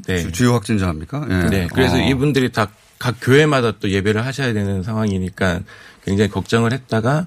네. 0.06 0.18
주- 0.18 0.32
주요 0.32 0.52
확진자입니까? 0.54 1.26
예. 1.30 1.34
네. 1.50 1.68
그래서 1.72 1.96
어. 1.96 2.00
이분들이 2.00 2.50
다 2.52 2.68
각 2.98 3.16
교회마다 3.20 3.72
또 3.78 3.90
예배를 3.90 4.24
하셔야 4.24 4.54
되는 4.54 4.82
상황이니까 4.82 5.60
굉장히 6.06 6.30
걱정을 6.30 6.72
했다가 6.72 7.26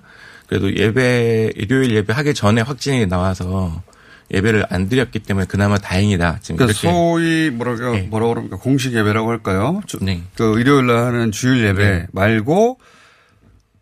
그래도 0.50 0.76
예배 0.76 1.52
일요일 1.56 1.92
예배 1.96 2.12
하기 2.12 2.34
전에 2.34 2.62
확진이 2.62 3.06
나와서 3.06 3.84
예배를 4.32 4.66
안 4.70 4.90
드렸기 4.90 5.20
때문에 5.20 5.46
그나마 5.46 5.78
다행이다. 5.78 6.40
지금 6.42 6.58
그러니까 6.58 6.80
소위 6.80 7.52
뭐라고 7.52 7.98
뭐라고 8.08 8.34
그럽니까 8.34 8.58
공식 8.58 8.94
예배라고 8.94 9.30
할까요? 9.30 9.82
주- 9.86 10.00
네. 10.04 10.24
그 10.36 10.60
일요일 10.60 10.88
날 10.88 10.98
하는 10.98 11.32
주일 11.32 11.64
예배 11.66 12.08
말고 12.12 12.80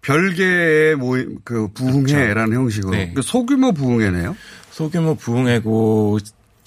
별개의 0.01 0.95
모임 0.97 1.37
그 1.43 1.69
부흥회라는 1.73 2.55
형식으로 2.55 2.91
네. 2.95 3.11
그 3.15 3.21
소규모 3.21 3.71
부흥회네요. 3.71 4.35
소규모 4.71 5.15
부흥회고 5.15 6.19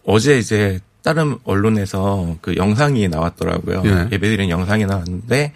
어제 0.05 0.39
이제 0.39 0.81
다른 1.03 1.39
언론에서 1.45 2.37
그 2.43 2.57
영상이 2.57 3.09
나왔더라고요. 3.09 3.83
예. 3.87 4.09
예배드리는 4.13 4.51
영상이 4.51 4.85
나왔는데 4.87 5.53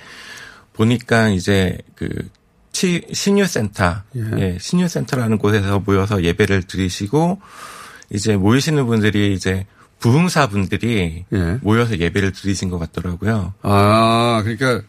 보니까 0.74 1.28
이제 1.30 1.78
그 1.94 2.08
치, 2.74 3.02
신유센터, 3.12 4.02
예. 4.16 4.20
예, 4.38 4.58
신유센터라는 4.60 5.38
곳에서 5.38 5.78
모여서 5.78 6.24
예배를 6.24 6.64
드리시고 6.64 7.40
이제 8.10 8.36
모이시는 8.36 8.84
분들이 8.86 9.32
이제 9.32 9.64
부흥사 10.00 10.48
분들이 10.48 11.24
예. 11.32 11.58
모여서 11.62 11.96
예배를 11.96 12.32
드리신 12.32 12.70
것 12.70 12.80
같더라고요. 12.80 13.54
아 13.62 14.42
그러니까 14.42 14.82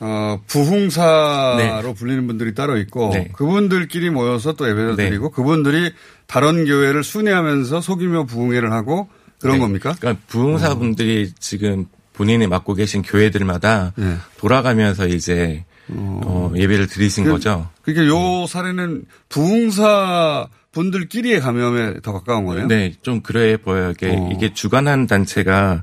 어, 0.00 0.38
부흥사로 0.46 1.56
네. 1.56 1.94
불리는 1.94 2.26
분들이 2.26 2.54
따로 2.54 2.76
있고 2.76 3.10
네. 3.14 3.28
그분들끼리 3.32 4.10
모여서 4.10 4.52
또 4.52 4.68
예배를 4.68 4.96
네. 4.96 5.08
드리고 5.08 5.30
그분들이 5.30 5.92
다른 6.26 6.66
교회를 6.66 7.02
순회하면서 7.02 7.80
소규모 7.80 8.26
부흥회를 8.26 8.70
하고 8.70 9.08
그런 9.40 9.56
네. 9.56 9.60
겁니까? 9.60 9.94
그러니까 9.98 10.22
부흥사 10.28 10.74
분들이 10.74 11.32
지금 11.38 11.86
본인이 12.12 12.46
맡고 12.46 12.74
계신 12.74 13.00
교회들마다 13.00 13.94
네. 13.96 14.16
돌아가면서 14.36 15.06
이제 15.06 15.64
어, 15.96 16.52
예배를 16.56 16.86
드리신 16.86 17.24
그- 17.24 17.32
거죠. 17.32 17.68
그러니까 17.82 18.06
요 18.14 18.46
사례는 18.46 19.04
부흥사 19.28 20.48
분들끼리의 20.72 21.40
감염에 21.40 22.00
더 22.02 22.12
가까운 22.12 22.44
거예요? 22.46 22.66
네, 22.66 22.94
좀 23.02 23.20
그래 23.20 23.56
보여요. 23.56 23.90
이게, 23.90 24.08
어. 24.16 24.30
이게 24.32 24.54
주관하는 24.54 25.06
단체가 25.06 25.82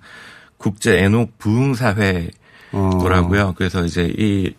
국제 0.57 0.97
애녹 1.03 1.37
부흥사회더라고요. 1.37 2.31
어. 3.49 3.53
그래서 3.55 3.85
이제 3.85 4.11
이 4.17 4.53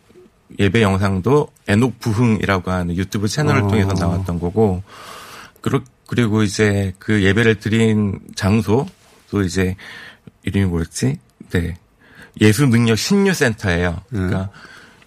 예배 0.59 0.83
영상도 0.83 1.49
애녹 1.69 1.99
부흥이라고 2.01 2.71
하는 2.71 2.97
유튜브 2.97 3.29
채널을 3.29 3.63
어. 3.63 3.69
통해서 3.69 3.93
나왔던 3.93 4.39
거고, 4.41 4.83
그리고 6.07 6.43
이제 6.43 6.93
그 6.99 7.23
예배를 7.23 7.57
드린 7.57 8.19
장소, 8.35 8.87
또 9.31 9.43
이제 9.43 9.77
이름이 10.45 10.67
뭐였지? 10.67 11.19
네. 11.51 11.77
예수 12.41 12.67
능력 12.67 12.97
신유센터예요. 12.97 14.01
그러니까 14.09 14.51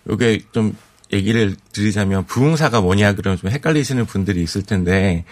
요게 0.10 0.42
좀 0.52 0.76
얘기를 1.12 1.56
드리자면 1.72 2.26
부흥사가 2.26 2.82
뭐냐 2.82 3.14
그러면 3.14 3.38
좀 3.38 3.50
헷갈리시는 3.52 4.06
분들이 4.06 4.42
있을 4.44 4.64
텐데 4.64 5.26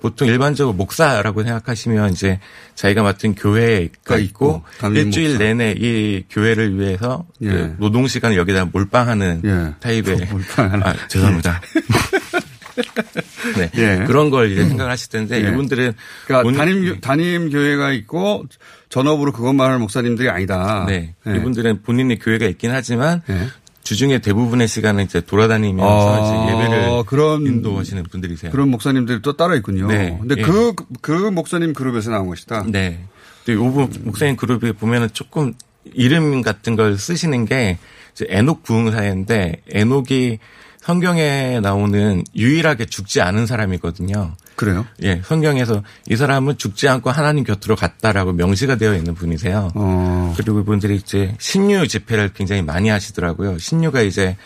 보통 0.00 0.28
일반적으로 0.28 0.74
목사라고 0.74 1.42
생각하시면 1.42 2.12
이제 2.12 2.38
자기가 2.74 3.02
맡은 3.02 3.34
교회가 3.34 4.18
있고 4.18 4.62
담임 4.78 5.06
일주일 5.06 5.30
목사. 5.30 5.44
내내 5.44 5.74
이 5.78 6.24
교회를 6.30 6.78
위해서 6.78 7.26
예. 7.42 7.48
그 7.48 7.76
노동 7.78 8.06
시간을 8.06 8.36
여기다 8.36 8.66
몰빵하는 8.66 9.42
예. 9.44 9.74
타입의 9.80 10.26
몰빵하는. 10.30 10.86
아, 10.86 10.94
죄송합니다. 11.08 11.60
네. 13.56 13.70
예. 13.76 14.04
그런 14.06 14.28
걸 14.30 14.52
이제 14.52 14.64
생각을 14.66 14.90
하실 14.92 15.08
텐데 15.10 15.42
예. 15.44 15.48
이분들은 15.48 15.94
그러니까 16.26 16.42
본인- 16.42 16.58
담임 16.58 17.00
담임 17.00 17.50
교회가 17.50 17.92
있고 17.92 18.44
전업으로 18.90 19.32
그것만 19.32 19.66
하는 19.68 19.80
목사님들이 19.80 20.28
아니다. 20.28 20.84
네. 20.86 21.14
예. 21.26 21.36
이분들은 21.36 21.82
본인의 21.82 22.18
교회가 22.18 22.46
있긴 22.46 22.70
하지만 22.70 23.22
예. 23.30 23.46
주중에 23.86 24.18
대부분의 24.18 24.66
시간은 24.66 25.04
이제 25.04 25.20
돌아다니면서 25.20 26.14
아, 26.14 26.18
이제 26.18 26.52
예배를 26.52 27.04
그런 27.06 27.46
인도하시는 27.46 28.02
분들이세요. 28.02 28.50
그런 28.50 28.68
목사님들이 28.68 29.22
또 29.22 29.36
따로 29.36 29.54
있군요. 29.54 29.86
네. 29.86 30.16
근데 30.18 30.34
예. 30.38 30.42
그, 30.42 30.74
그 31.00 31.12
목사님 31.12 31.72
그룹에서 31.72 32.10
나온 32.10 32.26
것이다. 32.26 32.64
네. 32.66 33.04
근데 33.44 33.60
요 33.60 33.88
목사님 34.02 34.34
그룹에 34.34 34.72
보면은 34.72 35.08
조금 35.12 35.54
이름 35.94 36.42
같은 36.42 36.74
걸 36.74 36.98
쓰시는 36.98 37.44
게 37.44 37.78
이제 38.12 38.26
에녹 38.28 38.64
부흥사인데 38.64 39.62
에녹이 39.70 40.40
성경에 40.80 41.60
나오는 41.60 42.24
유일하게 42.34 42.86
죽지 42.86 43.20
않은 43.20 43.46
사람이거든요. 43.46 44.34
그래요? 44.56 44.86
예, 45.02 45.20
성경에서 45.22 45.82
이 46.08 46.16
사람은 46.16 46.58
죽지 46.58 46.88
않고 46.88 47.10
하나님 47.10 47.44
곁으로 47.44 47.76
갔다라고 47.76 48.32
명시가 48.32 48.76
되어 48.76 48.94
있는 48.94 49.14
분이세요. 49.14 49.70
어. 49.74 50.34
그리고 50.36 50.60
이분들이 50.60 50.96
이제 50.96 51.34
신유 51.38 51.86
집회를 51.86 52.32
굉장히 52.32 52.62
많이 52.62 52.88
하시더라고요. 52.88 53.58
신유가 53.58 54.00
이제 54.00 54.36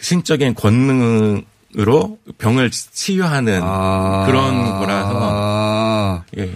신적인 0.00 0.54
권능으로 0.54 2.18
병을 2.38 2.70
치유하는 2.70 3.60
아. 3.62 4.24
그런 4.26 4.78
거라서 4.80 6.24
예. 6.38 6.54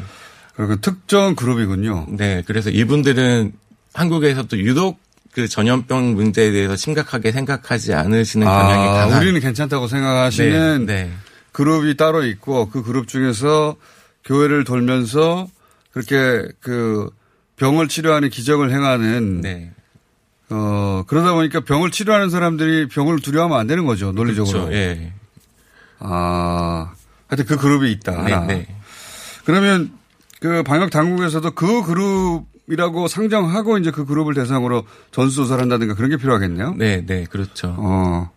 그리고 0.56 0.76
특정 0.80 1.34
그룹이군요. 1.34 2.06
네, 2.10 2.42
그래서 2.46 2.70
이분들은 2.70 3.52
한국에서도 3.94 4.58
유독 4.58 5.00
그 5.32 5.48
전염병 5.48 6.14
문제에 6.14 6.50
대해서 6.52 6.76
심각하게 6.76 7.32
생각하지 7.32 7.94
않으시는 7.94 8.46
경향이 8.46 8.88
아, 8.88 8.92
강한. 8.92 9.22
우리는 9.22 9.40
괜찮다고 9.40 9.86
생각하시는 9.86 10.86
네, 10.86 11.04
네. 11.04 11.12
그룹이 11.52 11.96
따로 11.96 12.24
있고 12.24 12.68
그 12.70 12.82
그룹 12.82 13.08
중에서 13.08 13.76
교회를 14.24 14.64
돌면서 14.64 15.48
그렇게 15.92 16.48
그 16.60 17.10
병을 17.56 17.88
치료하는 17.88 18.30
기적을 18.30 18.70
행하는 18.72 19.40
네. 19.40 19.70
어 20.50 21.04
그러다 21.06 21.32
보니까 21.34 21.60
병을 21.60 21.90
치료하는 21.90 22.30
사람들이 22.30 22.88
병을 22.88 23.20
두려워하면 23.20 23.58
안 23.58 23.66
되는 23.66 23.86
거죠 23.86 24.12
논리적으로. 24.12 24.66
그렇죠. 24.66 24.74
예. 24.74 25.12
아 25.98 26.92
하여튼 27.28 27.46
그 27.46 27.56
그룹이 27.56 27.90
있다. 27.92 28.22
네. 28.24 28.46
네. 28.46 28.76
그러면 29.44 29.92
그 30.40 30.62
방역 30.62 30.90
당국에서도 30.90 31.52
그 31.52 31.82
그룹이라고 31.84 33.08
상정하고 33.08 33.78
이제 33.78 33.90
그 33.90 34.04
그룹을 34.04 34.34
대상으로 34.34 34.84
전수 35.10 35.36
조사를 35.36 35.60
한다든가 35.62 35.94
그런 35.94 36.10
게 36.10 36.16
필요하겠네요. 36.16 36.74
네, 36.76 37.04
네, 37.06 37.24
그렇죠. 37.24 37.74
어 37.78 38.30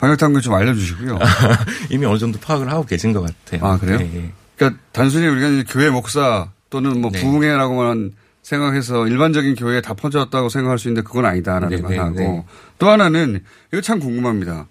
방역 0.00 0.16
당국에 0.16 0.40
좀 0.40 0.54
알려주시고요. 0.54 1.18
이미 1.90 2.06
어느 2.06 2.16
정도 2.16 2.40
파악을 2.40 2.72
하고 2.72 2.86
계신 2.86 3.12
것 3.12 3.20
같아요. 3.20 3.68
아 3.68 3.78
그래요? 3.78 3.98
네, 3.98 4.10
네. 4.10 4.32
그러니까 4.56 4.80
단순히 4.92 5.26
우리가 5.26 5.70
교회 5.70 5.90
목사 5.90 6.48
또는 6.70 7.02
뭐 7.02 7.10
네. 7.10 7.20
부흥회라고만 7.20 8.12
생각해서 8.42 9.06
일반적인 9.06 9.56
교회에 9.56 9.82
다 9.82 9.92
퍼졌다고 9.92 10.48
생각할 10.48 10.78
수 10.78 10.88
있는데 10.88 11.06
그건 11.06 11.26
아니다라는 11.26 11.68
네, 11.68 11.82
걸 11.82 11.90
네, 11.90 11.98
하고 11.98 12.18
네. 12.18 12.44
또 12.78 12.88
하나는 12.88 13.44
이거 13.70 13.82
참 13.82 14.00
궁금합니다. 14.00 14.68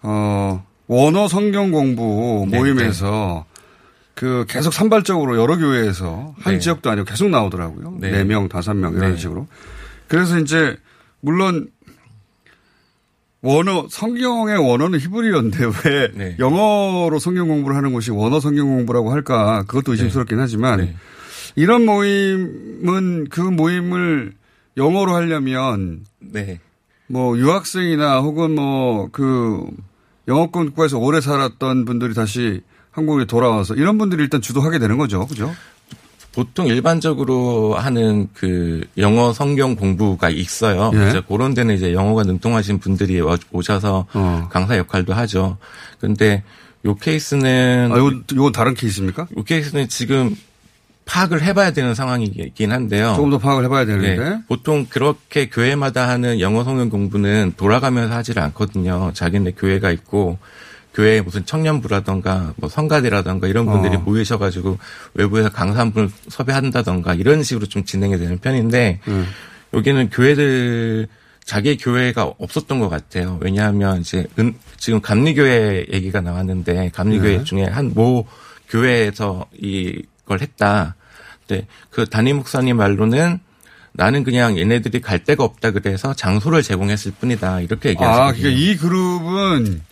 어 0.00 0.64
원어 0.86 1.28
성경 1.28 1.70
공부 1.70 2.46
네, 2.50 2.58
모임에서 2.58 3.44
그 4.14 4.46
계속 4.48 4.72
산발적으로 4.72 5.38
여러 5.38 5.58
교회에서 5.58 6.34
한 6.38 6.54
네. 6.54 6.58
지역도 6.58 6.88
아니고 6.88 7.04
계속 7.04 7.28
나오더라고요. 7.28 7.98
네. 8.00 8.12
네 8.12 8.24
명, 8.24 8.48
다섯 8.48 8.72
명 8.72 8.94
이런 8.94 9.10
네. 9.10 9.16
식으로. 9.18 9.46
그래서 10.08 10.38
이제 10.38 10.78
물론 11.20 11.68
원어 13.40 13.86
성경의 13.88 14.56
원어는 14.58 14.98
히브리어인데 14.98 15.64
왜 15.84 16.10
네. 16.14 16.36
영어로 16.38 17.18
성경 17.18 17.48
공부를 17.48 17.76
하는 17.76 17.92
곳이 17.92 18.10
원어 18.10 18.40
성경 18.40 18.68
공부라고 18.68 19.12
할까 19.12 19.62
그것도 19.66 19.92
의심스럽긴 19.92 20.40
하지만 20.40 20.80
네. 20.80 20.96
이런 21.54 21.84
모임은 21.84 23.28
그 23.30 23.40
모임을 23.40 24.32
영어로 24.76 25.14
하려면 25.14 26.04
네. 26.18 26.60
뭐 27.06 27.38
유학생이나 27.38 28.20
혹은 28.20 28.54
뭐 28.54 29.08
그 29.12 29.64
영어권 30.28 30.68
국가에서 30.68 30.98
오래 30.98 31.20
살았던 31.20 31.86
분들이 31.86 32.14
다시 32.14 32.60
한국에 32.90 33.24
돌아와서 33.24 33.74
이런 33.74 33.98
분들이 33.98 34.22
일단 34.22 34.40
주도하게 34.40 34.78
되는 34.78 34.98
거죠. 34.98 35.26
그죠? 35.26 35.52
보통 36.32 36.66
일반적으로 36.66 37.74
하는 37.74 38.28
그 38.34 38.84
영어 38.96 39.32
성경 39.32 39.74
공부가 39.74 40.28
있어요. 40.30 40.90
예. 40.94 41.08
이제 41.08 41.22
그런 41.26 41.54
데는 41.54 41.74
이제 41.74 41.92
영어가 41.92 42.22
능통하신 42.24 42.78
분들이 42.78 43.20
와- 43.20 43.38
오셔서 43.50 44.06
어. 44.12 44.48
강사 44.50 44.76
역할도 44.76 45.14
하죠. 45.14 45.56
근데 46.00 46.44
요 46.84 46.94
케이스는 46.94 47.90
아, 47.92 47.98
요, 47.98 48.12
요건 48.36 48.52
다른 48.52 48.74
케이스입니까? 48.74 49.26
요 49.36 49.42
케이스는 49.42 49.88
지금 49.88 50.36
파악을 51.06 51.42
해봐야 51.42 51.72
되는 51.72 51.94
상황이긴 51.94 52.70
한데요. 52.70 53.14
조금 53.16 53.30
더 53.30 53.38
파악을 53.38 53.64
해봐야 53.64 53.86
되는데. 53.86 54.16
네. 54.16 54.38
보통 54.46 54.86
그렇게 54.88 55.48
교회마다 55.48 56.06
하는 56.08 56.38
영어 56.38 56.62
성경 56.64 56.90
공부는 56.90 57.54
돌아가면서 57.56 58.14
하지를 58.14 58.42
않거든요. 58.42 59.10
자기네 59.14 59.52
교회가 59.52 59.90
있고 59.90 60.38
교회에 60.94 61.20
무슨 61.20 61.44
청년부라던가 61.46 62.54
뭐 62.56 62.68
성가대라던가 62.68 63.46
이런 63.46 63.66
분들이 63.66 63.96
어. 63.96 64.00
모이셔가지고 64.00 64.78
외부에서 65.14 65.48
강사 65.50 65.80
한 65.80 65.92
분을 65.92 66.10
섭외한다던가 66.28 67.14
이런 67.14 67.42
식으로 67.42 67.66
좀 67.66 67.84
진행이 67.84 68.18
되는 68.18 68.38
편인데 68.38 69.00
음. 69.08 69.26
여기는 69.74 70.10
교회들 70.10 71.08
자기 71.44 71.76
교회가 71.76 72.34
없었던 72.38 72.78
것 72.80 72.88
같아요. 72.88 73.38
왜냐하면 73.40 74.00
이제 74.00 74.26
은- 74.38 74.54
지금 74.76 75.00
감리교회 75.00 75.86
얘기가 75.92 76.20
나왔는데 76.20 76.90
감리교회 76.94 77.38
네. 77.38 77.44
중에 77.44 77.64
한 77.64 77.92
모 77.94 78.26
교회에서 78.70 79.46
이걸 79.58 80.40
했다. 80.40 80.94
근데 81.46 81.66
그 81.90 82.04
담임 82.06 82.36
목사님 82.36 82.76
말로는 82.76 83.38
나는 83.92 84.24
그냥 84.24 84.58
얘네들이 84.58 85.00
갈 85.00 85.24
데가 85.24 85.42
없다 85.44 85.70
그래서 85.70 86.12
장소를 86.14 86.62
제공했을 86.62 87.12
뿐이다 87.18 87.62
이렇게 87.62 87.90
얘기하시거든요. 87.90 88.28
아, 88.28 88.32
그러니까 88.32 88.60
이 88.60 88.76
그룹은 88.76 89.82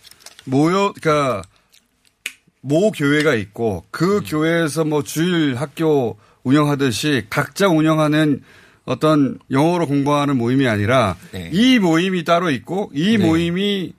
모여, 0.47 0.93
그러니까 0.99 1.43
모 2.61 2.91
교회가 2.91 3.35
있고 3.35 3.83
음. 3.85 3.87
그 3.91 4.21
교회에서 4.25 4.85
뭐 4.85 5.03
주일 5.03 5.55
학교 5.55 6.17
운영하듯이 6.43 7.25
각자 7.29 7.67
운영하는 7.67 8.41
어떤 8.85 9.37
영어로 9.51 9.85
공부하는 9.87 10.37
모임이 10.37 10.67
아니라 10.67 11.17
네. 11.31 11.49
이 11.53 11.77
모임이 11.77 12.23
따로 12.23 12.49
있고 12.49 12.89
이 12.93 13.17
네. 13.17 13.25
모임이 13.25 13.93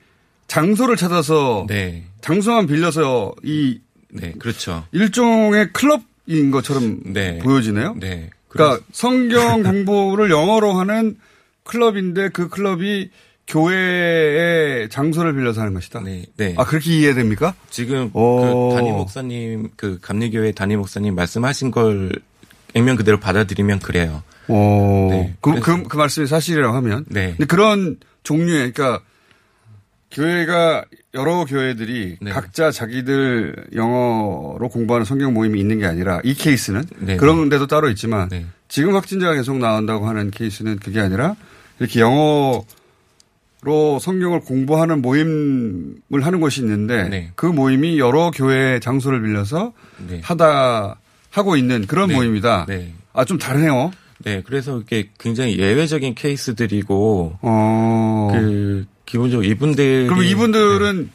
장소를 0.47 0.97
찾아서 0.97 1.67
네. 1.69 2.05
장소만 2.23 2.67
빌려서 2.67 3.35
이 3.43 3.81
네, 4.11 4.33
그렇죠. 4.39 4.87
일종의 4.93 5.73
클럽인 5.73 6.51
것처럼 6.51 7.01
네. 7.13 7.39
보여지네요. 7.39 7.97
네. 8.01 8.31
그러니까 8.49 8.83
성경 8.93 9.63
공부를 9.65 10.31
영어로 10.31 10.73
하는 10.73 11.17
클럽인데 11.65 12.31
그 12.31 12.49
클럽이 12.49 13.11
교회의 13.49 14.89
장소를 14.91 15.35
빌려서 15.35 15.63
하는 15.63 15.75
것이다. 15.75 16.01
네. 16.01 16.27
네. 16.37 16.55
아 16.57 16.65
그렇게 16.65 16.97
이해됩니까? 16.97 17.55
지금 17.71 18.11
오. 18.13 18.71
그 18.71 18.77
담임 18.77 18.95
목사님 18.95 19.71
그 19.77 19.99
감리교회 20.01 20.53
담임 20.53 20.79
목사님 20.79 21.15
말씀하신 21.15 21.71
걸 21.71 22.13
액면 22.75 22.97
그대로 22.97 23.19
받아들이면 23.19 23.81
그래요. 23.81 24.23
오. 24.49 25.09
네. 25.11 25.37
그, 25.41 25.59
그, 25.61 25.83
그 25.85 25.97
말씀이 25.97 26.27
사실이라고 26.27 26.77
하면. 26.77 27.05
네. 27.09 27.31
근데 27.31 27.47
그런 27.47 27.97
종류의, 28.23 28.73
그러니까 28.73 29.03
교회가 30.11 30.85
여러 31.15 31.45
교회들이 31.45 32.17
네. 32.21 32.31
각자 32.31 32.71
자기들 32.71 33.69
영어로 33.75 34.69
공부하는 34.71 35.05
성경 35.05 35.35
모임이 35.35 35.61
있는 35.61 35.79
게 35.79 35.87
아니라 35.87 36.21
이 36.25 36.35
케이스는 36.35 36.83
네. 36.99 37.17
그런 37.17 37.49
데도 37.49 37.67
따로 37.67 37.91
있지만 37.91 38.29
네. 38.29 38.47
지금 38.69 38.95
확진자가 38.95 39.35
계속 39.35 39.59
나온다고 39.59 40.09
하는 40.09 40.31
케이스는 40.31 40.79
그게 40.79 41.01
아니라 41.01 41.35
이렇게 41.79 42.01
영어 42.01 42.65
로 43.63 43.99
성경을 43.99 44.41
공부하는 44.41 45.03
모임을 45.03 46.25
하는 46.25 46.41
곳이 46.41 46.61
있는데 46.61 47.09
네. 47.09 47.33
그 47.35 47.45
모임이 47.45 47.99
여러 47.99 48.31
교회 48.31 48.79
장소를 48.79 49.23
빌려서 49.23 49.73
네. 50.09 50.21
하다 50.23 50.97
하고 51.31 51.57
있는 51.57 51.87
그런 51.89 52.09
네. 52.09 52.15
모임이다. 52.15 52.67
네. 52.69 52.93
아좀 53.13 53.39
다르네요. 53.39 53.91
네, 54.19 54.43
그래서 54.45 54.81
이게 54.81 55.11
굉장히 55.19 55.59
예외적인 55.59 56.15
케이스들이고 56.15 57.39
어. 57.43 58.31
그 58.33 58.87
기본적으로 59.07 59.47
이분들 59.47 60.07
그럼 60.07 60.23
이분들은 60.23 61.11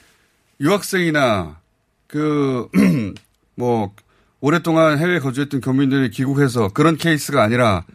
유학생이나 0.59 1.59
그 2.07 2.67
뭐 3.55 3.93
오랫동안 4.41 4.97
해외 4.99 5.19
거주했던 5.19 5.61
교민들이 5.61 6.09
귀국해서 6.09 6.67
그런 6.69 6.97
케이스가 6.97 7.41
아니라 7.41 7.85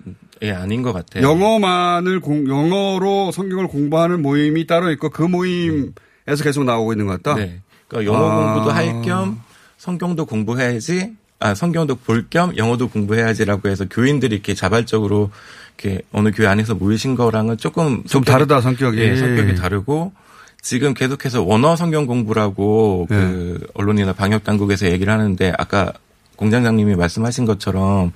예, 0.43 0.53
아닌 0.53 0.82
것 0.82 0.93
같아요. 0.93 1.24
영어만을 1.24 2.20
공, 2.20 2.49
영어로 2.49 3.32
성경을 3.32 3.68
공부하는 3.68 4.22
모임이 4.22 4.66
따로 4.66 4.91
있고 4.93 5.11
그 5.11 5.22
모임에서 5.22 6.45
계속 6.45 6.64
나오고 6.64 6.93
있는 6.93 7.07
것 7.07 7.22
같다. 7.22 7.39
네. 7.39 7.61
그러니까 7.89 8.12
영어 8.12 8.28
아. 8.30 8.53
공부도 8.55 8.70
할 8.72 9.03
겸 9.03 9.41
성경도 9.78 10.26
공부해야지. 10.26 11.12
아, 11.41 11.55
성경도 11.55 11.95
볼 11.97 12.28
겸 12.30 12.57
영어도 12.57 12.89
공부해야지라고 12.89 13.68
해서 13.68 13.84
교인들이 13.89 14.34
이렇게 14.34 14.55
자발적으로 14.55 15.30
이렇게 15.78 16.03
어느 16.12 16.30
교회 16.34 16.49
안에서 16.49 16.74
모이신 16.74 17.14
거랑은 17.14 17.57
조금 17.59 18.03
좀 18.07 18.22
성격이- 18.22 18.26
다르다, 18.26 18.61
성격이. 18.61 18.99
예, 18.99 19.16
성격이 19.16 19.55
다르고 19.55 20.12
지금 20.61 20.95
계속해서 20.95 21.43
원어 21.45 21.76
성경 21.76 22.07
공부라고 22.07 23.07
네. 23.09 23.16
그 23.16 23.66
언론이나 23.74 24.12
방역 24.12 24.43
당국에서 24.43 24.86
얘기를 24.91 25.12
하는데 25.12 25.53
아까 25.57 25.93
공장장님이 26.36 26.97
말씀하신 26.97 27.45
것처럼 27.47 28.12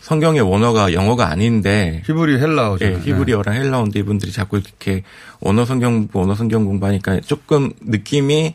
성경의 0.00 0.40
원어가 0.40 0.92
영어가 0.92 1.28
아닌데 1.30 2.02
히브리 2.06 2.38
헬라어죠. 2.38 2.84
예, 2.84 2.98
히브리어랑 3.04 3.54
헬라어인데 3.54 4.00
이분들이 4.00 4.32
자꾸 4.32 4.58
이렇게 4.58 5.02
언어 5.40 5.64
성경 5.64 6.08
언어 6.12 6.34
성경 6.34 6.64
공부하니까 6.64 7.20
조금 7.20 7.72
느낌이 7.82 8.54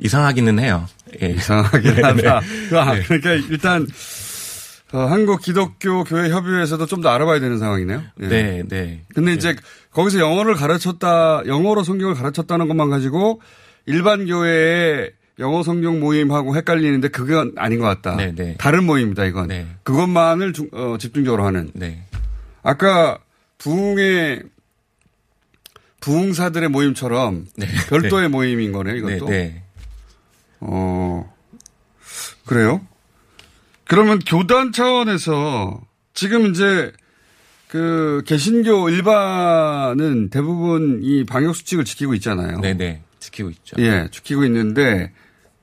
이상하기는 0.00 0.58
해요. 0.60 0.86
예. 1.22 1.30
이상하긴 1.30 1.94
네, 1.94 2.02
하다. 2.02 2.40
네. 2.70 2.76
아, 2.78 2.94
네. 2.94 3.02
그러니까 3.02 3.32
일단 3.50 3.86
어, 4.92 4.98
한국 5.06 5.40
기독교 5.42 6.04
교회 6.04 6.30
협의회에서도 6.30 6.86
좀 6.86 7.02
더 7.02 7.08
알아봐야 7.10 7.40
되는 7.40 7.58
상황이네요. 7.58 8.02
예. 8.22 8.26
네, 8.28 8.62
네. 8.68 9.02
근데 9.14 9.32
이제 9.34 9.56
거기서 9.92 10.18
영어를 10.20 10.54
가르쳤다, 10.54 11.42
영어로 11.46 11.82
성경을 11.82 12.14
가르쳤다는 12.14 12.68
것만 12.68 12.90
가지고 12.90 13.40
일반 13.86 14.26
교회의 14.26 15.10
영어 15.38 15.62
성경 15.62 15.98
모임하고 16.00 16.54
헷갈리는데 16.56 17.08
그건 17.08 17.52
아닌 17.56 17.80
것 17.80 17.86
같다. 17.86 18.16
네, 18.16 18.32
네. 18.34 18.54
다른 18.58 18.84
모임입니다, 18.84 19.24
이건. 19.24 19.48
네. 19.48 19.66
그것만을 19.82 20.52
중- 20.52 20.68
어, 20.72 20.96
집중적으로 20.98 21.44
하는. 21.44 21.70
네. 21.74 22.04
아까 22.62 23.18
부흥의 23.58 24.42
부흥사들의 26.00 26.68
모임처럼 26.68 27.46
네. 27.56 27.66
별도의 27.88 28.22
네. 28.24 28.28
모임인 28.28 28.72
거네요, 28.72 28.96
이것도. 28.96 29.26
네, 29.26 29.36
네. 29.38 29.62
어, 30.60 31.34
그래요? 32.46 32.80
그러면 33.86 34.18
교단 34.20 34.72
차원에서 34.72 35.80
지금 36.14 36.50
이제 36.50 36.92
그 37.68 38.22
개신교 38.26 38.88
일반은 38.90 40.30
대부분 40.30 41.00
이 41.02 41.24
방역 41.24 41.56
수칙을 41.56 41.84
지키고 41.84 42.14
있잖아요. 42.14 42.60
네, 42.60 42.74
네. 42.74 43.02
지키고 43.18 43.50
있죠. 43.50 43.76
예, 43.78 44.08
지키고 44.12 44.44
있는데 44.44 45.12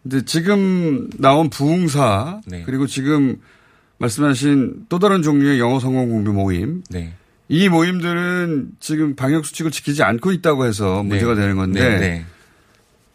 근데 0.04 0.26
지금 0.26 1.10
나온 1.18 1.50
부흥사 1.50 2.42
네. 2.48 2.64
그리고 2.66 2.88
지금 2.88 3.38
말씀하신 4.00 4.88
또 4.90 5.00
다른 5.00 5.22
종류의 5.22 5.60
영어 5.60 5.80
성공 5.80 6.10
공부 6.10 6.34
모임 6.34 6.84
네. 6.90 7.14
이 7.50 7.70
모임들은 7.70 8.72
지금 8.80 9.16
방역 9.16 9.46
수칙을 9.46 9.72
지키지 9.72 10.04
않고 10.04 10.32
있다고 10.32 10.66
해서 10.66 11.04
문제가 11.04 11.36
되는 11.36 11.56
건데 11.56 11.82
네, 11.82 12.00
네. 12.00 12.26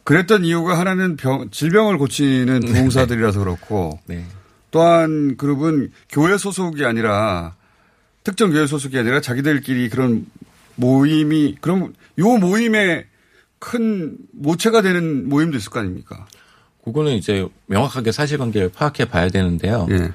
그랬던 0.04 0.44
이유가 0.44 0.78
하나는 0.78 1.16
병, 1.16 1.50
질병을 1.50 1.98
고치는 1.98 2.60
부흥사들이라서 2.60 3.40
그렇고 3.40 3.98
네. 4.06 4.24
또한 4.70 5.36
그룹은 5.36 5.90
교회 6.08 6.36
소속이 6.36 6.84
아니라 6.84 7.56
특정 8.22 8.50
교회 8.50 8.66
소속이 8.66 8.96
아니라 8.98 9.20
자기들끼리 9.20 9.88
그런 9.88 10.26
모임이 10.76 11.56
그럼 11.60 11.94
요 12.18 12.36
모임에 12.36 13.06
큰 13.58 14.16
모체가 14.32 14.82
되는 14.82 15.28
모임도 15.28 15.56
있을 15.56 15.70
거 15.70 15.80
아닙니까? 15.80 16.26
그거는 16.86 17.12
이제 17.14 17.46
명확하게 17.66 18.12
사실관계를 18.12 18.70
파악해 18.70 19.06
봐야 19.06 19.28
되는데요. 19.28 19.88
예. 19.90 20.10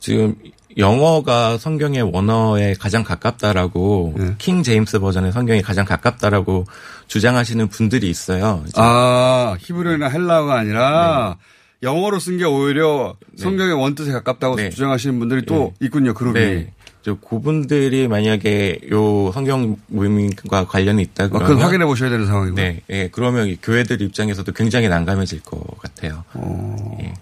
지금 0.00 0.34
영어가 0.76 1.56
성경의 1.56 2.02
원어에 2.02 2.74
가장 2.74 3.02
가깝다라고 3.04 4.14
예. 4.20 4.34
킹 4.36 4.62
제임스 4.62 5.00
버전의 5.00 5.32
성경이 5.32 5.62
가장 5.62 5.86
가깝다라고 5.86 6.66
주장하시는 7.06 7.68
분들이 7.68 8.10
있어요. 8.10 8.62
아 8.76 9.56
히브리어나 9.60 10.08
헬라어가 10.08 10.58
아니라 10.58 11.38
영어로 11.82 12.18
쓴 12.18 12.36
게 12.36 12.44
오히려 12.44 13.16
네. 13.32 13.42
성경의 13.42 13.72
원뜻에 13.72 14.12
가깝다고 14.12 14.56
네. 14.56 14.68
주장하시는 14.68 15.18
분들이 15.18 15.46
또 15.46 15.72
있군요 15.80 16.12
그룹이. 16.12 16.66
네. 17.00 17.02
저 17.02 17.14
그분들이 17.14 18.08
만약에 18.08 18.80
요 18.90 19.30
성경 19.32 19.76
모임과 19.86 20.66
관련이 20.66 21.02
있다 21.02 21.24
아, 21.24 21.28
그러면 21.28 21.48
그건 21.48 21.62
확인해 21.62 21.86
보셔야 21.86 22.10
되는 22.10 22.26
상황이고. 22.26 22.56
네, 22.56 22.80
예, 22.90 23.08
그러면 23.10 23.48
이 23.48 23.56
교회들 23.56 24.02
입장에서도 24.02 24.52
굉장히 24.52 24.88
난감해질 24.88 25.40
것 25.42 25.60
같아요. 25.78 26.24
어. 26.34 26.98
예. 27.02 27.14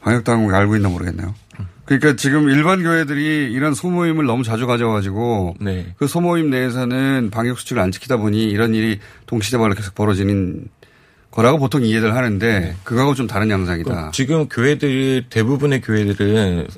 방역 0.00 0.24
당국이 0.24 0.54
알고 0.54 0.76
있나 0.76 0.88
모르겠네요. 0.88 1.34
그러니까 1.84 2.16
지금 2.16 2.50
일반 2.50 2.82
교회들이 2.82 3.50
이런 3.50 3.72
소모임을 3.72 4.26
너무 4.26 4.44
자주 4.44 4.66
가져가지고 4.66 5.56
네. 5.60 5.94
그 5.96 6.06
소모임 6.06 6.50
내에서는 6.50 7.30
방역 7.30 7.58
수칙을 7.58 7.80
안 7.80 7.90
지키다 7.90 8.18
보니 8.18 8.44
이런 8.44 8.74
일이 8.74 8.98
동시다발로 9.26 9.74
계속 9.74 9.94
벌어지는 9.94 10.68
거라고 11.30 11.58
보통 11.58 11.84
이해를 11.84 12.14
하는데 12.14 12.76
그거하고 12.84 13.14
좀 13.14 13.26
다른 13.26 13.48
양상이다. 13.50 14.10
지금 14.12 14.48
교회들이 14.48 15.26
대부분의 15.30 15.80
교회들은 15.80 16.68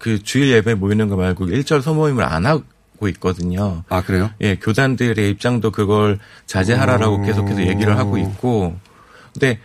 그 0.00 0.22
주일 0.22 0.48
예배 0.50 0.74
모이는 0.74 1.08
거 1.08 1.16
말고 1.16 1.46
일절 1.48 1.82
소모임을 1.82 2.24
안 2.24 2.46
하고 2.46 2.64
있거든요. 3.08 3.84
아 3.90 4.00
그래요? 4.02 4.30
예, 4.40 4.56
교단들의 4.56 5.28
입장도 5.30 5.70
그걸 5.70 6.18
자제하라라고 6.46 7.16
오. 7.16 7.22
계속해서 7.22 7.66
얘기를 7.66 7.96
하고 7.98 8.16
있고, 8.16 8.76
근데 9.34 9.58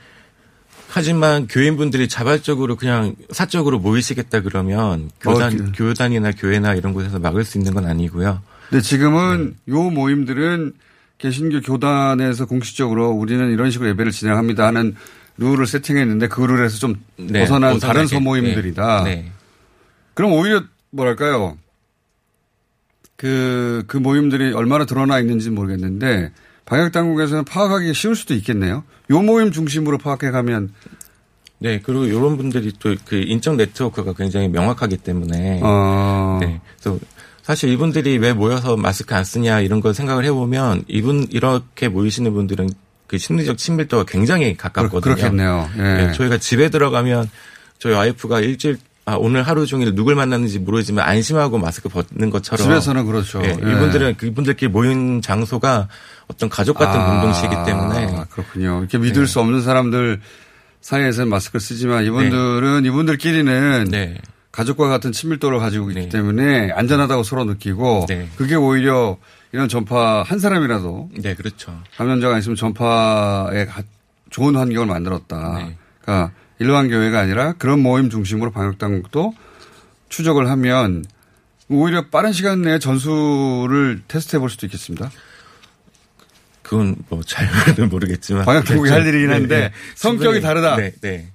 하지만 0.90 1.48
교인분들이 1.48 2.08
자발적으로 2.10 2.76
그냥 2.76 3.16
사적으로 3.32 3.80
모이시겠다 3.80 4.42
그러면 4.42 5.10
교단 5.22 5.54
어, 5.54 5.58
그- 5.58 5.72
교단이나 5.76 6.32
교회나 6.32 6.76
이런 6.76 6.94
곳에서 6.94 7.18
막을 7.20 7.46
수 7.46 7.58
있는 7.58 7.74
건 7.74 7.86
아니고요. 7.86 8.42
근데 8.70 8.82
지금은 8.82 9.56
요 9.70 9.82
모임들은 9.90 10.74
개신교 11.18 11.62
교단에서 11.62 12.46
공식적으로 12.46 13.10
우리는 13.10 13.52
이런 13.52 13.72
식으로 13.72 13.90
예배를 13.92 14.12
진행합니다 14.12 14.68
하는 14.68 14.96
룰을 15.38 15.66
세팅했는데 15.66 16.28
그 16.28 16.42
룰에서 16.42 16.78
좀 16.78 16.96
네, 17.18 17.40
벗어난 17.42 17.74
벗어나게. 17.74 17.80
다른 17.94 18.08
소모임들이다. 18.08 19.04
네, 19.06 19.16
네. 19.16 19.32
그럼 20.16 20.34
오히려 20.34 20.64
뭐랄까요? 20.90 21.58
그, 23.16 23.84
그 23.88 23.98
모임들이 23.98 24.54
얼마나 24.54 24.86
드러나 24.86 25.20
있는지 25.20 25.50
모르겠는데 25.50 26.32
방역 26.66 26.92
당국에서는 26.92 27.46
파악하기 27.46 27.94
쉬울 27.94 28.16
수도 28.16 28.34
있겠네요. 28.34 28.84
요 29.12 29.22
모임 29.22 29.52
중심으로 29.52 30.00
파악해 30.00 30.32
가면 30.32 30.74
네, 31.60 31.80
그리고 31.82 32.06
이런 32.06 32.38
분들이 32.38 32.72
또 32.74 32.96
그 33.06 33.16
인적 33.16 33.56
네트워크가 33.56 34.14
굉장히 34.14 34.48
명확하기 34.50 34.98
때문에. 34.98 35.62
어. 35.64 36.40
네. 36.42 36.60
그래서 36.80 37.00
사실 37.44 37.70
이분들이 37.70 38.18
왜 38.18 38.34
모여서 38.34 38.76
마스크 38.76 39.14
안 39.16 39.24
쓰냐 39.24 39.62
이런 39.62 39.80
걸 39.80 39.94
생각을 39.94 40.26
해보면 40.26 40.86
이분, 40.88 41.28
이렇게 41.30 41.88
모이시는 41.88 42.34
분들은 42.34 42.70
그 43.08 43.18
심리적 43.18 43.58
친밀도가 43.58 44.06
굉장히 44.08 44.58
가깝거든요. 44.58 45.16
그렇 45.16 45.30
겠네요. 45.30 45.70
예. 45.78 45.82
네, 45.82 46.12
저희가 46.14 46.40
집에 46.40 46.70
들어가면 46.70 47.30
저희 47.78 47.94
와이프가 47.94 48.40
일주일 48.42 48.78
아, 49.08 49.16
오늘 49.18 49.44
하루 49.44 49.68
종일 49.68 49.94
누굴 49.94 50.16
만났는지 50.16 50.58
모르지만 50.60 51.08
안심하고 51.08 51.60
마스크 51.60 51.90
벗는 51.90 52.32
것처럼. 52.32 52.64
집에서는 52.66 53.06
그렇죠. 53.06 53.40
예, 53.44 53.50
예. 53.50 53.52
이분들은 53.54 54.18
그분들끼리 54.18 54.72
모인 54.72 55.22
장소가 55.22 55.88
어떤 56.28 56.50
가족 56.50 56.78
같은 56.78 57.00
아, 57.00 57.12
공동체이기 57.12 57.56
때문에. 57.68 58.24
그렇군요. 58.32 58.80
이렇게 58.80 58.98
믿을 58.98 59.26
네. 59.26 59.32
수 59.32 59.40
없는 59.40 59.62
사람들 59.62 60.22
사이에서는 60.82 61.30
마스크를 61.30 61.62
쓰지만 61.62 62.04
이분들은 62.06 62.86
이분들끼리는 62.86 63.88
네. 63.92 64.18
가족과 64.52 64.88
같은 64.88 65.12
친밀도를 65.12 65.60
가지고 65.60 65.92
있기 65.92 66.10
때문에 66.10 66.72
안전하다고 66.72 67.22
서로 67.24 67.44
느끼고 67.46 68.06
네. 68.10 68.28
그게 68.38 68.56
오히려 68.56 69.18
이런 69.52 69.68
전파 69.70 70.24
한 70.24 70.40
사람이라도 70.40 71.10
네, 71.22 71.36
그렇죠. 71.36 71.78
감염자가 71.98 72.40
있으면 72.40 72.56
전파에 72.56 73.66
가- 73.68 73.84
좋은 74.32 74.56
환경을 74.56 74.88
만들었다. 74.88 75.58
네. 75.60 75.78
그러니까 76.02 76.32
일반 76.60 76.90
교회가 76.90 77.20
아니라 77.20 77.54
그런 77.54 77.80
모임 77.82 78.10
중심으로 78.10 78.52
방역 78.52 78.78
당국도 78.78 79.34
추적을 80.10 80.50
하면 80.50 81.04
오히려 81.68 82.08
빠른 82.10 82.32
시간 82.32 82.62
내에 82.62 82.80
전수를 82.80 84.04
테스트해 84.08 84.40
볼 84.40 84.50
수도 84.50 84.66
있겠습니다. 84.68 85.12
그건 86.62 86.96
뭐 87.10 87.22
잘 87.24 87.48
모르겠지만. 87.90 88.46
방역 88.46 88.66
당국이 88.66 88.90
할 88.90 89.06
일이긴 89.06 89.28
네, 89.28 89.34
한데 89.34 89.60
네. 89.60 89.72
성격이 89.96 90.24
충분히- 90.24 90.42
다르다. 90.42 90.76
네, 90.78 90.94
네. 91.02 91.32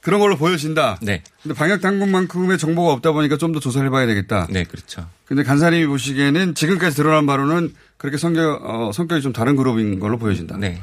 그런 0.00 0.20
걸로 0.20 0.36
보여진다. 0.36 0.98
네. 1.00 1.22
근데 1.42 1.54
방역 1.54 1.80
당국만큼의 1.80 2.58
정보가 2.58 2.92
없다 2.92 3.12
보니까 3.12 3.38
좀 3.38 3.52
더 3.54 3.60
조사를 3.60 3.86
해봐야 3.86 4.04
되겠다. 4.06 4.46
네, 4.50 4.64
그렇죠. 4.64 5.08
근데 5.24 5.42
간사님이 5.42 5.86
보시기에는 5.86 6.54
지금까지 6.54 6.96
드러난 6.96 7.24
바로는 7.24 7.74
그렇게 7.96 8.18
성격, 8.18 8.60
어, 8.68 8.92
성격이 8.92 9.22
좀 9.22 9.32
다른 9.32 9.56
그룹인 9.56 10.00
걸로 10.00 10.18
보여진다. 10.18 10.58
네. 10.58 10.82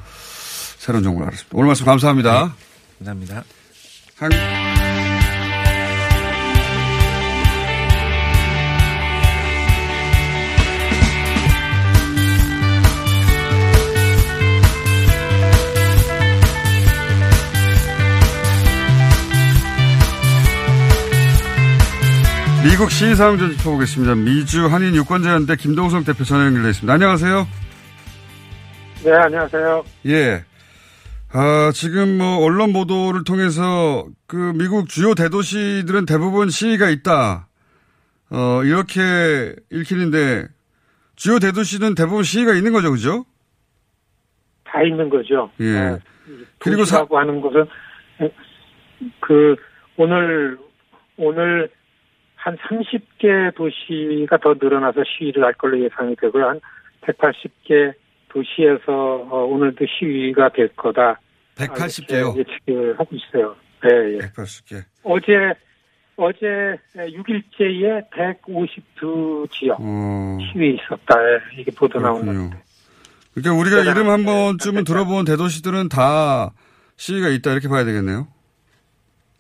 새로운 0.79 1.03
정보를 1.03 1.27
알았습니다. 1.27 1.55
오늘 1.55 1.67
말씀 1.67 1.85
감사합니다. 1.85 2.55
감사합니다. 2.97 3.43
한... 4.21 4.29
미국 22.63 22.91
시위 22.91 23.15
상황 23.15 23.39
좀 23.39 23.49
짚어보겠습니다. 23.57 24.13
미주 24.15 24.67
한인 24.67 24.95
유권자연대 24.95 25.55
김동성 25.55 26.03
대표 26.03 26.23
전화 26.23 26.45
연결되어 26.45 26.69
있습니다. 26.69 26.93
안녕하세요. 26.93 27.47
네, 29.03 29.11
안녕하세요. 29.13 29.83
예. 30.05 30.50
아, 31.33 31.71
지금 31.73 32.17
뭐 32.17 32.43
언론 32.43 32.73
보도를 32.73 33.23
통해서 33.23 34.05
그 34.27 34.51
미국 34.55 34.89
주요 34.89 35.15
대도시들은 35.15 36.05
대부분 36.05 36.49
시위가 36.49 36.89
있다. 36.89 37.47
어, 38.31 38.63
이렇게 38.63 39.55
읽히는데 39.71 40.47
주요 41.15 41.39
대도시는 41.39 41.95
대부분 41.95 42.23
시위가 42.23 42.53
있는 42.53 42.73
거죠, 42.73 42.91
그죠? 42.91 43.25
다 44.65 44.83
있는 44.83 45.09
거죠. 45.09 45.49
예. 45.61 45.63
네. 45.63 45.99
그리고 46.59 46.83
사, 46.83 46.99
도시라고 46.99 47.17
하는 47.17 47.41
것은 47.41 47.65
그 49.21 49.55
오늘 49.95 50.57
오늘 51.17 51.69
한 52.35 52.57
30개 52.57 53.55
도시가 53.55 54.37
더 54.37 54.55
늘어나서 54.59 55.03
시위를 55.05 55.43
할 55.43 55.53
걸로 55.53 55.79
예상이 55.79 56.15
되고요. 56.17 56.45
한 56.45 56.61
180개 57.01 57.93
도시에서 58.31 59.27
어, 59.29 59.45
오늘도 59.45 59.85
시위가 59.85 60.49
될 60.49 60.69
거다. 60.75 61.19
180개요. 61.55 62.37
예측을 62.37 62.97
하고 62.97 63.09
있어요. 63.15 63.55
네, 63.83 64.15
예. 64.15 64.17
180개. 64.19 64.83
어제 65.03 65.53
어제 66.15 66.77
6일째에 66.95 68.09
152 68.11 69.47
지역 69.51 69.77
어, 69.79 70.37
시위 70.51 70.75
있었다. 70.75 71.15
예, 71.19 71.61
이게 71.61 71.71
보도 71.71 71.99
나오는 71.99 72.25
그렇군요. 72.25 72.61
그러니까 73.33 73.61
우리가 73.61 73.91
이름 73.91 74.09
한 74.09 74.23
번쯤은 74.25 74.83
들어본 74.83 75.25
대도시들은 75.25 75.89
다 75.89 76.51
시위가 76.97 77.29
있다 77.29 77.51
이렇게 77.51 77.67
봐야 77.67 77.83
되겠네요. 77.83 78.27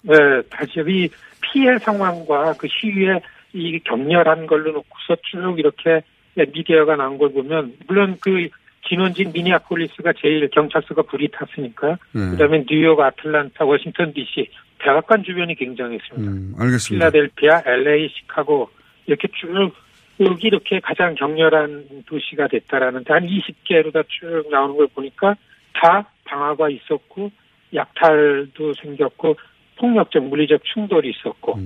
네, 0.03 0.13
다시 0.49 0.79
이 0.87 1.09
피해 1.41 1.77
상황과 1.79 2.53
그 2.57 2.67
시위의 2.67 3.21
이 3.53 3.79
격렬한 3.83 4.47
걸로 4.47 4.71
놓고서 4.71 5.21
쭉 5.23 5.59
이렇게 5.59 6.01
미디어가 6.35 6.95
나온 6.95 7.17
걸 7.17 7.31
보면 7.33 7.75
물론 7.87 8.17
그 8.21 8.47
진원진 8.87 9.31
미니아폴리스가 9.33 10.13
제일 10.21 10.49
경찰서가 10.49 11.03
불이 11.03 11.29
탔으니까 11.31 11.97
네. 12.13 12.31
그다음에 12.31 12.65
뉴욕, 12.67 12.99
아틀란타, 12.99 13.65
워싱턴 13.65 14.13
D.C. 14.13 14.49
백악관 14.79 15.23
주변이 15.23 15.55
굉장했습니다. 15.55 16.31
음, 16.31 16.55
알겠습니다. 16.57 17.09
필라델피아, 17.11 17.61
LA, 17.65 18.09
시카고 18.09 18.69
이렇게 19.05 19.27
쭉 19.29 19.73
여기 20.19 20.47
이렇게 20.47 20.79
가장 20.79 21.15
격렬한 21.15 22.03
도시가 22.05 22.47
됐다라는데 22.47 23.13
한 23.13 23.27
20개로 23.27 23.93
다 23.93 24.03
쭉 24.07 24.49
나오는 24.51 24.75
걸 24.75 24.87
보니까 24.93 25.35
다 25.73 26.09
방화가 26.25 26.69
있었고 26.69 27.31
약탈도 27.73 28.73
생겼고 28.81 29.35
폭력적 29.77 30.23
물리적 30.23 30.61
충돌이 30.73 31.09
있었고 31.11 31.59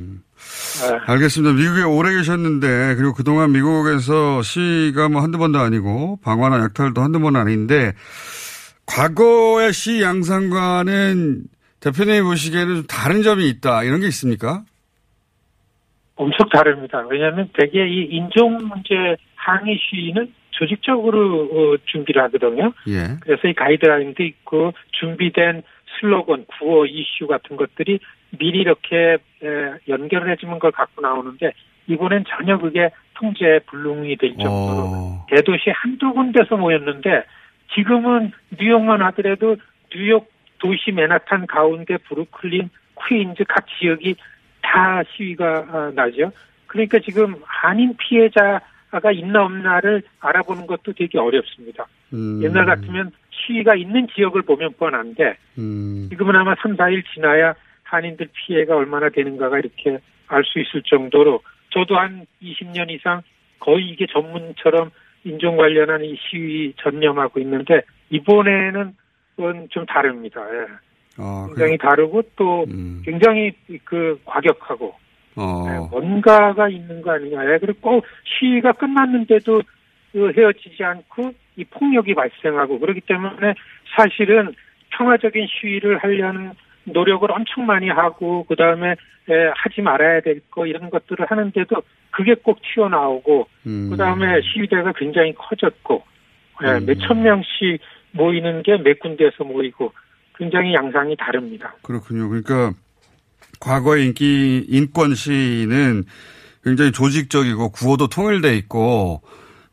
아, 0.83 1.11
알겠습니다. 1.13 1.53
미국에 1.53 1.83
오래 1.83 2.15
계셨는데 2.15 2.95
그리고 2.95 3.13
그동안 3.13 3.51
미국에서 3.51 4.41
시가 4.41 5.09
뭐 5.09 5.21
한두 5.21 5.37
번도 5.37 5.59
아니고 5.59 6.19
방화나 6.23 6.59
약탈도 6.63 7.01
한두 7.01 7.19
번은 7.19 7.39
아닌데 7.39 7.93
과거의 8.85 9.73
시 9.73 10.01
양상과는 10.01 11.43
대표님이 11.79 12.21
보시기에는 12.21 12.75
좀 12.75 12.83
다른 12.87 13.21
점이 13.21 13.47
있다 13.49 13.83
이런 13.83 14.01
게 14.01 14.07
있습니까? 14.07 14.63
엄청 16.15 16.47
다릅니다. 16.49 17.05
왜냐하면 17.09 17.49
대개 17.57 17.85
이 17.85 18.07
인종 18.09 18.53
문제 18.67 19.17
항의 19.35 19.77
시위는 19.89 20.33
조직적으로 20.51 21.43
어, 21.43 21.77
준비를 21.85 22.23
하거든요. 22.23 22.71
예. 22.87 23.17
그래서 23.19 23.47
이 23.47 23.53
가이드라인도 23.53 24.23
있고 24.23 24.73
준비된 24.91 25.63
슬로건, 25.99 26.45
구호, 26.45 26.85
이슈 26.85 27.27
같은 27.27 27.55
것들이 27.55 27.99
미리 28.37 28.59
이렇게 28.59 29.17
에, 29.43 29.73
연결을 29.87 30.31
해주는 30.31 30.59
걸 30.59 30.71
갖고 30.71 31.01
나오는데 31.01 31.51
이번엔 31.87 32.25
전혀 32.27 32.57
그게 32.57 32.89
통제 33.13 33.59
불능이 33.67 34.15
될 34.17 34.31
정도로 34.31 35.25
대도시 35.29 35.69
한두 35.69 36.11
군데서 36.13 36.57
모였는데 36.57 37.23
지금은 37.73 38.31
뉴욕만 38.59 39.01
하더라도 39.01 39.55
뉴욕 39.93 40.29
도시 40.59 40.91
맨하탄 40.91 41.47
가운데 41.47 41.97
브루클린, 41.97 42.69
퀸즈 43.07 43.43
각 43.47 43.65
지역이 43.79 44.15
다 44.61 45.03
시위가 45.15 45.65
아, 45.69 45.91
나죠. 45.93 46.31
그러니까 46.67 46.99
지금 46.99 47.35
한인 47.45 47.95
피해자가 47.97 49.11
있나 49.13 49.43
없나를 49.43 50.01
알아보는 50.19 50.65
것도 50.67 50.93
되게 50.93 51.19
어렵습니다. 51.19 51.85
음, 52.13 52.41
옛날 52.43 52.65
같으면 52.65 53.11
시위가 53.35 53.75
있는 53.75 54.07
지역을 54.15 54.43
보면 54.43 54.73
뻔한데 54.77 55.37
음, 55.57 56.07
지금은 56.09 56.35
아마 56.35 56.55
3, 56.61 56.75
4일 56.75 57.03
지나야 57.13 57.55
한인들 57.83 58.29
피해가 58.33 58.75
얼마나 58.75 59.09
되는가가 59.09 59.59
이렇게 59.59 59.99
알 60.27 60.43
수 60.43 60.59
있을 60.59 60.81
정도로 60.83 61.41
저도 61.71 61.97
한 61.97 62.25
20년 62.41 62.89
이상 62.89 63.21
거의 63.59 63.89
이게 63.89 64.05
전문처럼 64.11 64.91
인종 65.23 65.57
관련한 65.57 66.03
이 66.03 66.15
시위 66.17 66.73
전념하고 66.77 67.39
있는데 67.41 67.81
이번에는 68.09 68.95
그건 69.35 69.67
좀 69.69 69.85
다릅니다. 69.85 70.41
예. 70.53 70.67
아, 71.17 71.45
굉장히 71.47 71.77
다르고 71.77 72.21
또 72.35 72.65
굉장히 73.03 73.51
그 73.83 74.19
과격하고 74.25 74.95
어. 75.37 75.65
네, 75.67 75.77
뭔가가 75.89 76.69
있는 76.69 77.01
거 77.01 77.11
아니냐. 77.11 77.53
예, 77.53 77.57
그리고 77.57 77.79
꼭 77.81 78.05
시위가 78.23 78.73
끝났는데도 78.73 79.61
그 80.11 80.31
헤어지지 80.31 80.83
않고 80.83 81.33
이 81.57 81.63
폭력이 81.65 82.13
발생하고 82.15 82.79
그렇기 82.79 83.01
때문에 83.01 83.53
사실은 83.95 84.53
평화적인 84.91 85.47
시위를 85.47 85.97
하려는 85.99 86.51
노력을 86.85 87.29
엄청 87.31 87.65
많이 87.65 87.89
하고 87.89 88.45
그 88.47 88.55
다음에 88.55 88.95
하지 89.55 89.81
말아야 89.81 90.21
될 90.21 90.39
거 90.51 90.67
이런 90.67 90.89
것들을 90.89 91.25
하는데도 91.25 91.81
그게 92.11 92.35
꼭 92.35 92.59
튀어나오고 92.61 93.47
음. 93.67 93.89
그 93.89 93.97
다음에 93.97 94.39
시위대가 94.41 94.93
굉장히 94.95 95.33
커졌고 95.33 96.03
예, 96.63 96.79
몇천 96.85 97.23
명씩 97.23 97.79
모이는 98.11 98.63
게 98.63 98.77
몇 98.77 98.99
군데에서 98.99 99.43
모이고 99.43 99.91
굉장히 100.37 100.73
양상이 100.73 101.15
다릅니다. 101.17 101.73
그렇군요. 101.81 102.29
그러니까 102.29 102.71
과거의 103.59 104.05
인기 104.05 104.65
인권 104.69 105.15
시위는 105.15 106.03
굉장히 106.63 106.91
조직적이고 106.91 107.71
구호도 107.71 108.07
통일돼 108.07 108.55
있고 108.57 109.21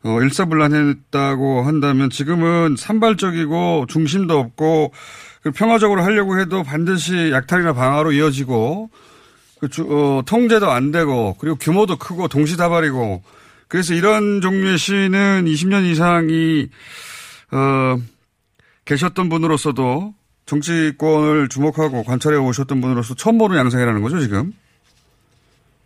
어, 0.03 0.21
일사불란했다고 0.21 1.61
한다면 1.61 2.09
지금은 2.09 2.75
산발적이고 2.77 3.85
중심도 3.87 4.37
없고 4.37 4.93
그 5.41 5.51
평화적으로 5.51 6.03
하려고 6.03 6.39
해도 6.39 6.63
반드시 6.63 7.31
약탈이나 7.31 7.73
방화로 7.73 8.11
이어지고 8.11 8.89
그 9.59 9.69
주, 9.69 9.83
어, 9.83 10.21
통제도 10.25 10.69
안 10.69 10.91
되고 10.91 11.35
그리고 11.39 11.55
규모도 11.55 11.97
크고 11.97 12.27
동시다발이고 12.27 13.23
그래서 13.69 13.93
이런 13.93 14.41
종류의 14.41 14.77
시위는 14.77 15.45
20년 15.45 15.85
이상이 15.85 16.67
어, 17.51 17.97
계셨던 18.85 19.29
분으로서도 19.29 20.13
정치권을 20.45 21.47
주목하고 21.47 22.03
관찰해 22.03 22.37
오셨던 22.37 22.81
분으로서 22.81 23.15
처음 23.15 23.37
보는 23.37 23.57
양상이라는 23.57 24.01
거죠, 24.01 24.19
지금? 24.19 24.51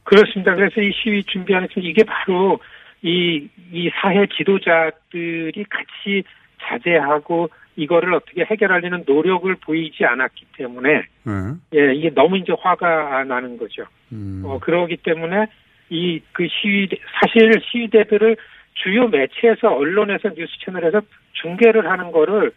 그렇습니다. 0.03 0.55
그래서 0.55 0.81
이 0.81 0.91
시위 0.91 1.23
준비하는 1.25 1.67
이게 1.77 2.03
바로 2.03 2.59
이, 3.01 3.47
이 3.71 3.89
사회 4.01 4.25
지도자들이 4.27 5.65
같이 5.69 6.23
자제하고 6.61 7.49
이거를 7.75 8.13
어떻게 8.13 8.43
해결하려는 8.43 9.03
노력을 9.05 9.53
보이지 9.55 10.03
않았기 10.03 10.45
때문에 10.57 11.03
네. 11.23 11.33
예, 11.75 11.93
이게 11.93 12.09
너무 12.09 12.37
이제 12.37 12.53
화가 12.59 13.23
나는 13.25 13.57
거죠. 13.57 13.85
음. 14.11 14.41
어, 14.45 14.59
그러기 14.59 14.97
때문에 14.97 15.45
이 15.89 16.19
그 16.37 16.47
시위 16.49 16.87
사실 17.19 17.51
시위대들을 17.71 18.37
주요 18.75 19.07
매체에서 19.07 19.75
언론에서 19.75 20.29
뉴스 20.35 20.51
채널에서 20.63 21.01
중계를 21.33 21.89
하는 21.89 22.11
거를 22.11 22.51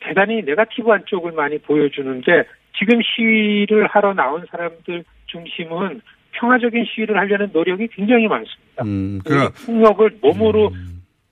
대단히 0.00 0.42
네가티브한 0.42 1.04
쪽을 1.06 1.32
많이 1.32 1.58
보여주는데 1.58 2.44
지금 2.78 3.00
시위를 3.02 3.86
하러 3.86 4.12
나온 4.12 4.44
사람들 4.50 5.04
중심은 5.26 6.02
평화적인 6.38 6.84
시위를 6.94 7.16
하려는 7.16 7.50
노력이 7.52 7.88
굉장히 7.94 8.26
많습니다. 8.28 8.84
음, 8.84 9.20
그러니까 9.24 9.52
폭력을 9.64 10.18
몸으로 10.20 10.70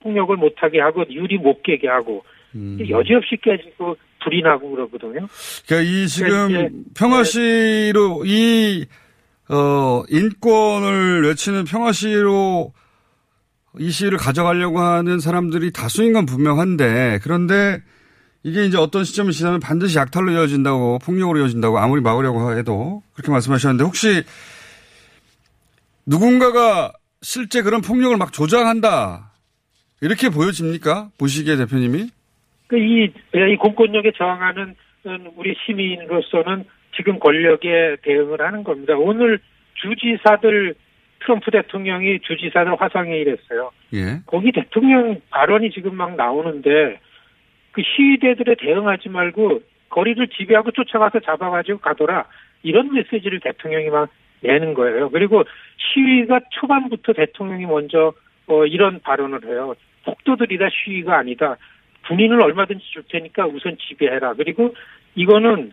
폭력을 0.01 0.35
못하게 0.37 0.79
하고 0.79 1.03
유리 1.09 1.37
못 1.37 1.61
깨게 1.63 1.87
하고 1.87 2.23
음. 2.55 2.77
여지없이 2.89 3.37
깨지고 3.41 3.97
불이 4.23 4.41
나고 4.41 4.71
그러거든요. 4.71 5.27
그러니까 5.67 5.91
이 5.91 6.07
지금 6.07 6.49
이제- 6.51 6.69
평화시로 6.97 8.23
이 8.25 8.85
어, 9.49 10.03
인권을 10.09 11.23
외치는 11.27 11.65
평화시로 11.65 12.73
이 13.77 13.91
시위를 13.91 14.17
가져가려고 14.17 14.79
하는 14.79 15.19
사람들이 15.19 15.71
다수인 15.71 16.13
건 16.13 16.25
분명한데 16.25 17.19
그런데 17.21 17.81
이게 18.43 18.65
이제 18.65 18.77
어떤 18.77 19.03
시점이 19.03 19.33
지나면 19.33 19.59
반드시 19.59 19.97
약탈로 19.97 20.31
이어진다고 20.31 20.99
폭력으로 20.99 21.39
이어진다고 21.39 21.77
아무리 21.79 22.01
막으려고 22.01 22.57
해도 22.57 23.01
그렇게 23.13 23.31
말씀하셨는데 23.31 23.83
혹시 23.83 24.23
누군가가 26.05 26.93
실제 27.21 27.61
그런 27.61 27.81
폭력을 27.81 28.15
막 28.17 28.31
조장한다 28.31 29.31
이렇게 30.01 30.29
보여집니까? 30.29 31.09
보시기에 31.17 31.55
대표님이? 31.57 32.09
그 32.67 32.77
이, 32.77 33.05
이 33.05 33.55
공권력에 33.57 34.11
저항하는 34.17 34.75
우리 35.35 35.55
시민으로서는 35.65 36.65
지금 36.95 37.19
권력에 37.19 37.97
대응을 38.03 38.41
하는 38.41 38.63
겁니다. 38.63 38.95
오늘 38.95 39.39
주지사들 39.75 40.75
트럼프 41.19 41.51
대통령이 41.51 42.19
주지사들 42.21 42.79
화상회의를 42.79 43.37
했어요. 43.37 43.71
예. 43.93 44.21
거기 44.25 44.51
대통령 44.51 45.19
발언이 45.29 45.71
지금 45.71 45.95
막 45.95 46.15
나오는데 46.15 46.99
그 47.71 47.81
시위대들에 47.81 48.55
대응하지 48.59 49.09
말고 49.09 49.61
거리를 49.89 50.27
지배하고 50.27 50.71
쫓아가서 50.71 51.19
잡아가지고 51.21 51.79
가더라 51.79 52.25
이런 52.63 52.93
메시지를 52.93 53.39
대통령이 53.39 53.89
막 53.89 54.09
내는 54.45 54.73
거예요. 54.73 55.09
그리고 55.09 55.43
시위가 55.77 56.41
초반부터 56.51 57.13
대통령이 57.13 57.65
먼저 57.65 58.13
어, 58.47 58.65
이런 58.65 58.99
발언을 59.01 59.45
해요. 59.45 59.75
폭도들이다 60.03 60.67
시위가 60.69 61.17
아니다. 61.17 61.57
군인을 62.07 62.41
얼마든지 62.41 62.83
줄 62.91 63.03
테니까 63.09 63.47
우선 63.47 63.77
지배해라. 63.87 64.33
그리고 64.35 64.75
이거는 65.15 65.71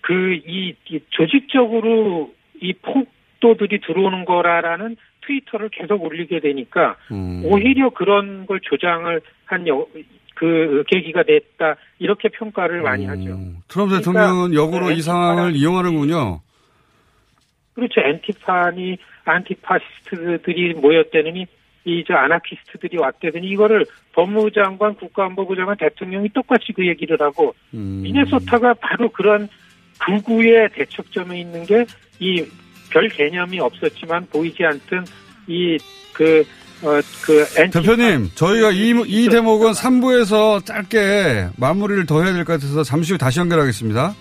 그이 0.00 0.74
조직적으로 1.10 2.32
이 2.60 2.72
폭도들이 2.72 3.80
들어오는 3.80 4.24
거라라는 4.24 4.96
트위터를 5.26 5.68
계속 5.70 6.02
올리게 6.02 6.40
되니까 6.40 6.96
음. 7.12 7.42
오히려 7.44 7.90
그런 7.90 8.46
걸 8.46 8.60
조장을 8.60 9.20
한그 9.44 10.84
계기가 10.88 11.22
됐다 11.22 11.76
이렇게 11.98 12.28
평가를 12.30 12.80
많이 12.82 13.04
하죠. 13.04 13.36
트럼프 13.68 13.90
그러니까 13.90 13.98
대통령은 13.98 14.54
역으로 14.54 14.88
네, 14.88 14.94
이 14.94 15.02
상황을 15.02 15.54
이용하는군요. 15.54 16.40
그렇죠. 17.74 18.00
Antifa니 18.00 18.98
anti-fascist들이 19.24 20.74
모였다느니 20.74 21.46
이저 21.84 22.14
아나키스트들이 22.14 22.98
왔다더니 22.98 23.46
이거를 23.48 23.86
법무장관, 24.12 24.94
국가안보부 24.96 25.56
장관, 25.56 25.76
대통령이 25.78 26.28
똑같이 26.30 26.72
그 26.74 26.86
얘기를 26.86 27.16
하고 27.20 27.54
음. 27.72 28.00
미네소타가 28.02 28.74
바로 28.74 29.08
그런 29.10 29.48
극우의 29.98 30.70
대척점에 30.74 31.40
있는 31.40 31.64
게 31.64 31.84
이 32.20 32.44
별 32.90 33.08
개념이 33.08 33.60
없었지만 33.60 34.26
보이지 34.30 34.64
않던 34.64 35.06
이그 35.46 36.44
어, 36.82 36.98
그 37.22 37.44
대표님, 37.70 38.30
저희가 38.34 38.70
이, 38.72 38.94
이 39.06 39.28
대목은 39.28 39.72
3부에서 39.72 40.64
짧게 40.64 41.50
마무리를 41.56 42.06
더 42.06 42.22
해야 42.22 42.32
될 42.32 42.44
것 42.44 42.54
같아서 42.54 42.82
잠시 42.82 43.12
후 43.12 43.18
다시 43.18 43.38
연결하겠습니다. 43.38 44.14